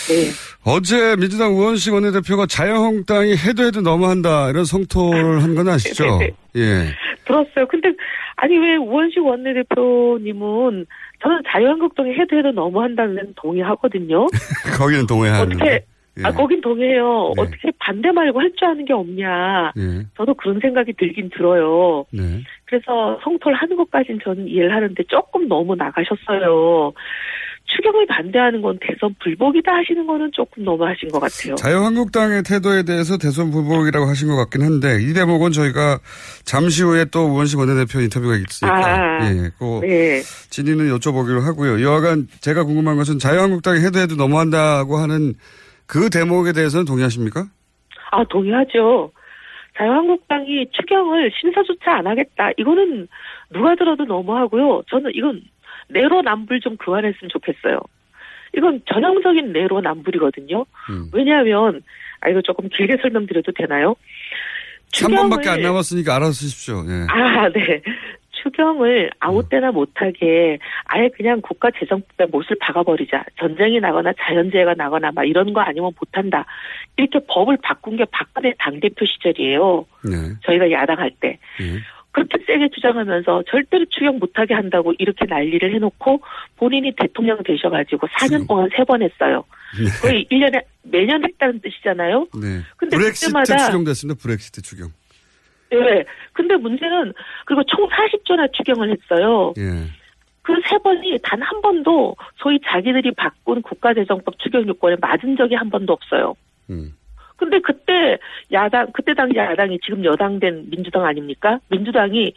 네. 0.08 0.32
어제 0.64 1.16
민주당 1.16 1.52
우원식 1.54 1.94
원내대표가 1.94 2.46
자유한국당이 2.46 3.32
해도 3.36 3.64
해도 3.64 3.80
너무한다 3.80 4.50
이런 4.50 4.64
성토를 4.64 5.42
한 5.42 5.54
건 5.54 5.68
아시죠? 5.68 6.04
네, 6.18 6.30
예. 6.56 6.84
들었어요. 7.24 7.66
근데 7.68 7.88
아니 8.36 8.56
왜 8.58 8.76
우원식 8.76 9.24
원내대표님은 9.24 10.86
저는 11.22 11.40
자유한국당이 11.48 12.12
해도 12.14 12.36
해도 12.36 12.52
너무한다는 12.52 13.14
데는 13.16 13.32
동의하거든요. 13.36 14.26
거기는 14.78 15.06
동의하는. 15.06 15.56
어떻게 15.56 15.84
아 16.24 16.28
예. 16.30 16.32
거긴 16.32 16.60
동의해요. 16.60 17.32
어떻게 17.38 17.70
반대 17.78 18.10
말고 18.10 18.40
할 18.40 18.50
줄 18.56 18.66
아는 18.68 18.84
게 18.84 18.92
없냐. 18.92 19.72
예. 19.76 20.06
저도 20.16 20.34
그런 20.34 20.58
생각이 20.60 20.92
들긴 20.98 21.30
들어요. 21.30 22.04
네. 22.12 22.42
그래서 22.64 23.18
성토를 23.22 23.56
하는 23.56 23.76
것까지는 23.76 24.18
저는 24.24 24.48
이해를 24.48 24.74
하는데 24.74 25.00
조금 25.04 25.46
너무 25.48 25.76
나가셨어요. 25.76 26.92
추경을 27.68 28.06
반대하는 28.06 28.62
건 28.62 28.78
대선 28.80 29.14
불복이다 29.22 29.70
하시는 29.70 30.06
거는 30.06 30.30
조금 30.32 30.64
너무 30.64 30.84
하신 30.84 31.10
것 31.10 31.20
같아요. 31.20 31.54
자유한국당의 31.54 32.42
태도에 32.42 32.82
대해서 32.82 33.18
대선 33.18 33.50
불복이라고 33.50 34.06
하신 34.06 34.28
것 34.28 34.36
같긴 34.36 34.62
한데 34.62 34.98
이 35.02 35.12
대목은 35.12 35.52
저희가 35.52 35.98
잠시 36.44 36.82
후에 36.82 37.04
또 37.12 37.26
우원식 37.26 37.58
원내대표 37.58 38.00
인터뷰가 38.00 38.36
있으니까 38.36 39.20
아, 39.20 39.30
예, 39.30 39.50
그 39.58 39.80
네. 39.82 40.20
진위는 40.50 40.88
여쭤보기로 40.96 41.42
하고요. 41.42 41.82
여하간 41.82 42.28
제가 42.40 42.64
궁금한 42.64 42.96
것은 42.96 43.18
자유한국당이 43.18 43.80
해도 43.80 43.98
해도 43.98 44.16
너무한다고 44.16 44.96
하는 44.96 45.34
그 45.86 46.10
대목에 46.10 46.52
대해서는 46.52 46.86
동의하십니까? 46.86 47.46
아, 48.10 48.24
동의하죠. 48.24 49.12
자유한국당이 49.76 50.66
추경을 50.72 51.30
심사조차 51.38 51.98
안 51.98 52.06
하겠다. 52.06 52.50
이거는 52.56 53.06
누가 53.52 53.74
들어도 53.76 54.04
너무하고요. 54.04 54.82
저는 54.90 55.12
이건 55.14 55.40
내로남불 55.88 56.60
좀 56.60 56.76
그만했으면 56.76 57.30
좋겠어요. 57.30 57.80
이건 58.56 58.80
전형적인 58.86 59.52
내로남불이거든요. 59.52 60.64
왜냐하면 61.12 61.82
아 62.20 62.28
이거 62.28 62.40
조금 62.42 62.68
길게 62.68 62.98
설명드려도 63.02 63.52
되나요? 63.52 63.94
3번밖에 64.92 65.48
안 65.48 65.62
남았으니까 65.62 66.16
알아서 66.16 66.32
쓰십시오. 66.32 66.84
예. 66.88 67.06
아, 67.10 67.48
네. 67.50 67.82
추경을 68.42 69.10
아무 69.18 69.46
때나 69.48 69.72
못하게 69.72 70.58
아예 70.84 71.08
그냥 71.08 71.40
국가 71.42 71.70
재정부에 71.70 72.26
못을 72.30 72.56
박아버리자. 72.60 73.24
전쟁이 73.38 73.80
나거나 73.80 74.12
자연재해가 74.18 74.74
나거나 74.74 75.10
막 75.12 75.24
이런 75.24 75.52
거 75.52 75.60
아니면 75.60 75.92
못한다. 75.98 76.46
이렇게 76.96 77.18
법을 77.28 77.58
바꾼 77.62 77.96
게 77.96 78.04
박근혜 78.10 78.54
당대표 78.58 79.04
시절이에요. 79.04 79.84
네. 80.04 80.16
저희가 80.44 80.70
야당할 80.70 81.10
때. 81.20 81.38
그렇게 82.12 82.38
세게 82.46 82.68
주장하면서 82.74 83.44
절대로 83.50 83.84
추경 83.90 84.18
못하게 84.18 84.54
한다고 84.54 84.92
이렇게 84.98 85.24
난리를 85.26 85.74
해놓고 85.74 86.20
본인이 86.56 86.92
대통령 86.96 87.42
되셔가지고 87.42 88.06
4년 88.08 88.48
동안 88.48 88.68
세 88.76 88.84
번 88.84 89.02
했어요. 89.02 89.44
거의 90.02 90.26
1년에 90.30 90.62
매년 90.82 91.22
했다는 91.22 91.60
뜻이잖아요. 91.60 92.26
네. 92.40 92.60
근데 92.76 92.96
브렉시트 92.96 93.32
그때마다- 93.32 93.66
추경됐습니다. 93.66 94.20
브렉시트 94.22 94.62
추경. 94.62 94.88
네. 95.70 96.04
근데 96.32 96.56
문제는 96.56 97.12
그리고 97.44 97.62
총 97.64 97.86
40조나 97.88 98.50
추경을 98.54 98.90
했어요. 98.90 99.52
예. 99.58 99.84
그세 100.42 100.78
번이 100.82 101.18
단 101.22 101.42
한 101.42 101.60
번도 101.60 102.16
소위 102.36 102.58
자기들이 102.66 103.12
바꾼 103.12 103.60
국가재정법 103.60 104.38
추경 104.38 104.66
요건에 104.66 104.96
맞은 104.98 105.36
적이 105.36 105.56
한 105.56 105.68
번도 105.68 105.92
없어요. 105.92 106.34
음. 106.70 106.94
근데 107.38 107.60
그때 107.60 108.18
야당, 108.52 108.88
그때 108.92 109.14
당시 109.14 109.36
야당이 109.36 109.78
지금 109.84 110.04
여당된 110.04 110.66
민주당 110.70 111.04
아닙니까? 111.06 111.60
민주당이 111.70 112.34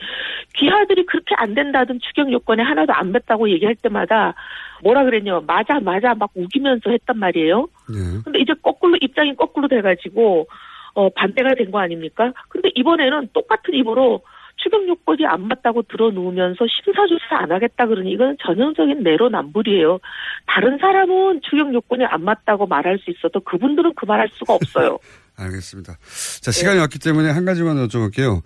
귀하들이 0.56 1.06
그렇게 1.08 1.34
안 1.38 1.54
된다던 1.56 2.00
추경 2.00 2.32
요건에 2.32 2.62
하나도 2.64 2.94
안 2.94 3.12
맺다고 3.12 3.50
얘기할 3.50 3.76
때마다 3.76 4.36
뭐라 4.84 5.04
그랬냐. 5.04 5.42
맞아, 5.48 5.80
맞아. 5.80 6.14
막 6.14 6.30
우기면서 6.36 6.92
했단 6.92 7.18
말이에요. 7.18 7.68
네. 7.90 7.98
근데 8.24 8.40
이제 8.40 8.54
거꾸로, 8.62 8.96
입장이 9.02 9.36
거꾸로 9.36 9.68
돼가지고, 9.68 10.48
어, 10.94 11.10
반대가 11.10 11.54
된 11.56 11.72
거 11.72 11.80
아닙니까? 11.80 12.32
근데 12.50 12.70
이번에는 12.76 13.30
똑같은 13.34 13.74
입으로 13.74 14.22
추경 14.62 14.88
요건이 14.88 15.26
안 15.26 15.48
맞다고 15.48 15.84
들어놓으면서 15.84 16.66
심사조사 16.68 17.38
안 17.44 17.52
하겠다 17.52 17.86
그러니 17.86 18.12
이건 18.12 18.38
전형적인 18.46 19.04
내로남불이에요. 19.04 20.00
다른 20.48 20.78
사람은 20.78 21.42
추경 21.50 21.74
요건이 21.74 22.06
안 22.06 22.24
맞다고 22.24 22.68
말할 22.68 23.00
수 23.00 23.10
있어도 23.12 23.40
그분들은 23.42 23.94
그 23.96 24.06
말할 24.06 24.30
수가 24.34 24.54
없어요. 24.54 25.00
알겠습니다. 25.38 25.98
자, 26.42 26.52
시간이 26.52 26.80
없기 26.80 27.00
때문에 27.00 27.32
한 27.32 27.46
가지만 27.46 27.78
여쭤볼게요. 27.88 28.44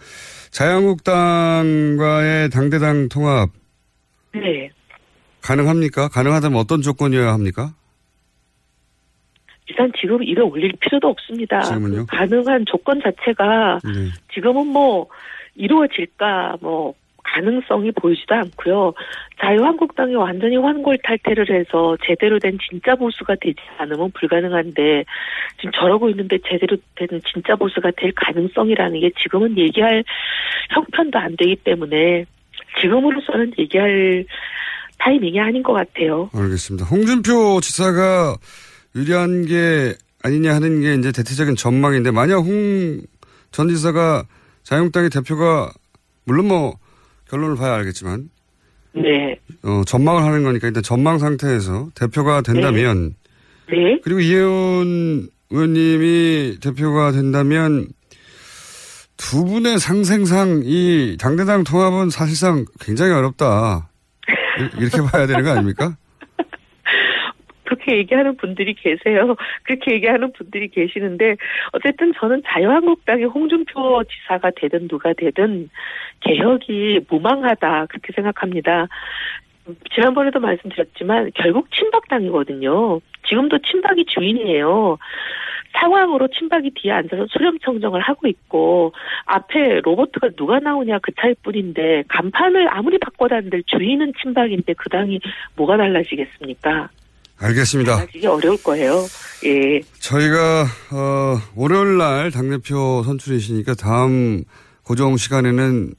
자유한국당과의 0.52 2.50
당대당 2.50 3.10
통합 3.10 3.50
네. 4.34 4.70
가능합니까? 5.42 6.08
가능하다면 6.08 6.58
어떤 6.58 6.82
조건이어야 6.82 7.34
합니까? 7.34 7.74
일단 9.68 9.92
지금 10.00 10.24
입에 10.24 10.42
올릴 10.42 10.72
필요도 10.80 11.08
없습니다. 11.10 11.62
지금은요? 11.62 12.06
그 12.06 12.16
가능한 12.16 12.66
조건 12.68 13.02
자체가 13.02 13.80
네. 13.84 14.10
지금은 14.34 14.68
뭐 14.68 15.08
이루어질까 15.56 16.58
뭐 16.62 16.94
가능성이 17.24 17.92
보이지도 17.92 18.36
않고요. 18.36 18.94
자유한국당이 19.42 20.16
완전히 20.16 20.58
환골탈태를 20.58 21.50
해서 21.50 21.98
제대로 22.06 22.40
된 22.40 22.58
진짜 22.70 22.96
보수가 22.96 23.36
되지 23.42 23.58
않으면 23.78 24.12
불가능한데 24.12 25.04
지금 25.58 25.72
저러고 25.72 26.10
있는데 26.10 26.38
제대로 26.48 26.78
된 26.96 27.08
진짜 27.34 27.56
보수가 27.56 27.92
될 27.98 28.14
가능성이라는 28.16 29.00
게 29.00 29.12
지금은 29.22 29.58
얘기할 29.58 30.04
형편도 30.76 31.18
안 31.18 31.36
되기 31.36 31.56
때문에 31.58 32.26
지금으로서는 32.80 33.54
얘기할 33.58 34.26
타이밍이 35.00 35.40
아닌 35.40 35.64
것 35.64 35.74
같아요. 35.74 36.30
알겠습니다. 36.34 36.86
홍준표 36.86 37.60
지사가 37.62 38.36
유리한 38.96 39.46
게 39.46 39.94
아니냐 40.24 40.54
하는 40.54 40.82
게 40.82 40.94
이제 40.94 41.12
대체적인 41.12 41.56
전망인데 41.56 42.12
만약 42.12 42.38
홍 42.38 43.02
전 43.56 43.70
지사가 43.70 44.26
자유한국당의 44.66 45.10
대표가 45.10 45.72
물론 46.26 46.48
뭐 46.48 46.78
결론을 47.30 47.56
봐야 47.56 47.74
알겠지만 47.76 48.30
네. 48.94 49.40
어, 49.64 49.84
전망을 49.86 50.24
하는 50.24 50.44
거니까 50.44 50.68
일단 50.68 50.84
전망 50.84 51.18
상태에서 51.20 51.90
대표가 51.96 52.42
된다면 52.42 53.16
네. 53.70 54.00
그리고 54.04 54.20
이혜원 54.20 55.30
의원님이 55.50 56.58
대표가 56.62 57.12
된다면 57.12 57.88
두 59.18 59.46
분의 59.46 59.80
상생상 59.80 60.64
이 60.66 61.16
당대당 61.20 61.64
통합은 61.64 62.10
사실상 62.10 62.66
굉장히 62.82 63.14
어렵다. 63.14 63.90
이- 64.28 64.82
이렇게 64.82 65.02
봐야 65.10 65.26
되는 65.28 65.44
거 65.44 65.52
아닙니까? 65.52 65.96
그렇게 67.66 67.98
얘기하는 67.98 68.38
분들이 68.38 68.74
계세요. 68.74 69.36
그렇게 69.64 69.94
얘기하는 69.94 70.32
분들이 70.34 70.68
계시는데 70.68 71.36
어쨌든 71.74 72.14
저는 72.14 72.44
자유한국당의 72.46 73.26
홍준표 73.26 74.04
지사가 74.04 74.52
되든 74.56 74.88
누가 74.88 75.14
되든 75.14 75.70
개혁이 76.22 77.02
무망하다 77.10 77.88
그렇게 77.88 78.14
생각합니다. 78.14 78.88
지난번에도 79.94 80.40
말씀드렸지만 80.40 81.32
결국 81.34 81.72
친박당이거든요. 81.72 83.00
지금도 83.28 83.60
친박이 83.60 84.06
주인이에요. 84.06 84.98
상황으로 85.80 86.28
친박이 86.30 86.72
뒤에 86.76 86.92
앉아서 86.92 87.28
수렴청정을 87.30 88.00
하고 88.02 88.28
있고 88.28 88.94
앞에 89.26 89.82
로버트가 89.82 90.30
누가 90.38 90.60
나오냐 90.60 91.00
그 91.00 91.12
차이뿐인데 91.20 92.04
간판을 92.08 92.70
아무리 92.72 92.98
바꿔다는들 92.98 93.64
주인은 93.66 94.14
친박인데 94.22 94.74
그 94.74 94.90
당이 94.90 95.20
뭐가 95.56 95.78
달라지겠습니까? 95.78 96.90
알겠습니다. 97.40 97.96
달라지기 97.96 98.28
어려울 98.28 98.62
거예요. 98.64 99.06
예. 99.46 99.82
저희가 100.00 100.66
어, 100.92 101.38
월요일 101.56 101.98
날 101.98 102.32
당대표 102.32 103.04
선출이시니까 103.04 103.76
다음 103.76 104.44
고정 104.84 105.18
시간에는 105.18 105.94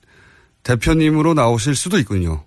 대표님으로 0.62 1.34
나오실 1.34 1.74
수도 1.74 1.98
있군요. 1.98 2.44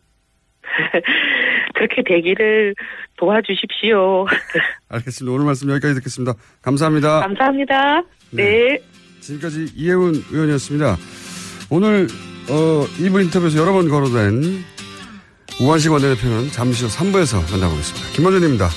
그렇게 1.76 2.04
되기를 2.06 2.76
도와주십시오. 3.18 4.26
알겠습니다. 4.90 5.34
오늘 5.34 5.46
말씀 5.46 5.70
여기까지 5.70 5.94
듣겠습니다. 5.96 6.34
감사합니다. 6.62 7.22
감사합니다. 7.22 8.04
네. 8.32 8.80
지금까지 9.22 9.68
이혜훈 9.76 10.24
의원이었습니다. 10.32 10.98
오늘 11.70 12.08
어, 12.50 12.86
2부 12.98 13.24
인터뷰에서 13.24 13.60
여러 13.60 13.72
번 13.72 13.88
거론된 13.90 14.64
우한식 15.60 15.91
원내대표는 15.91 16.51
잠시 16.51 16.86
후 16.86 16.89
3부에서 16.89 17.51
만나보겠습니다. 17.51 18.10
김원준입니다. 18.12 18.70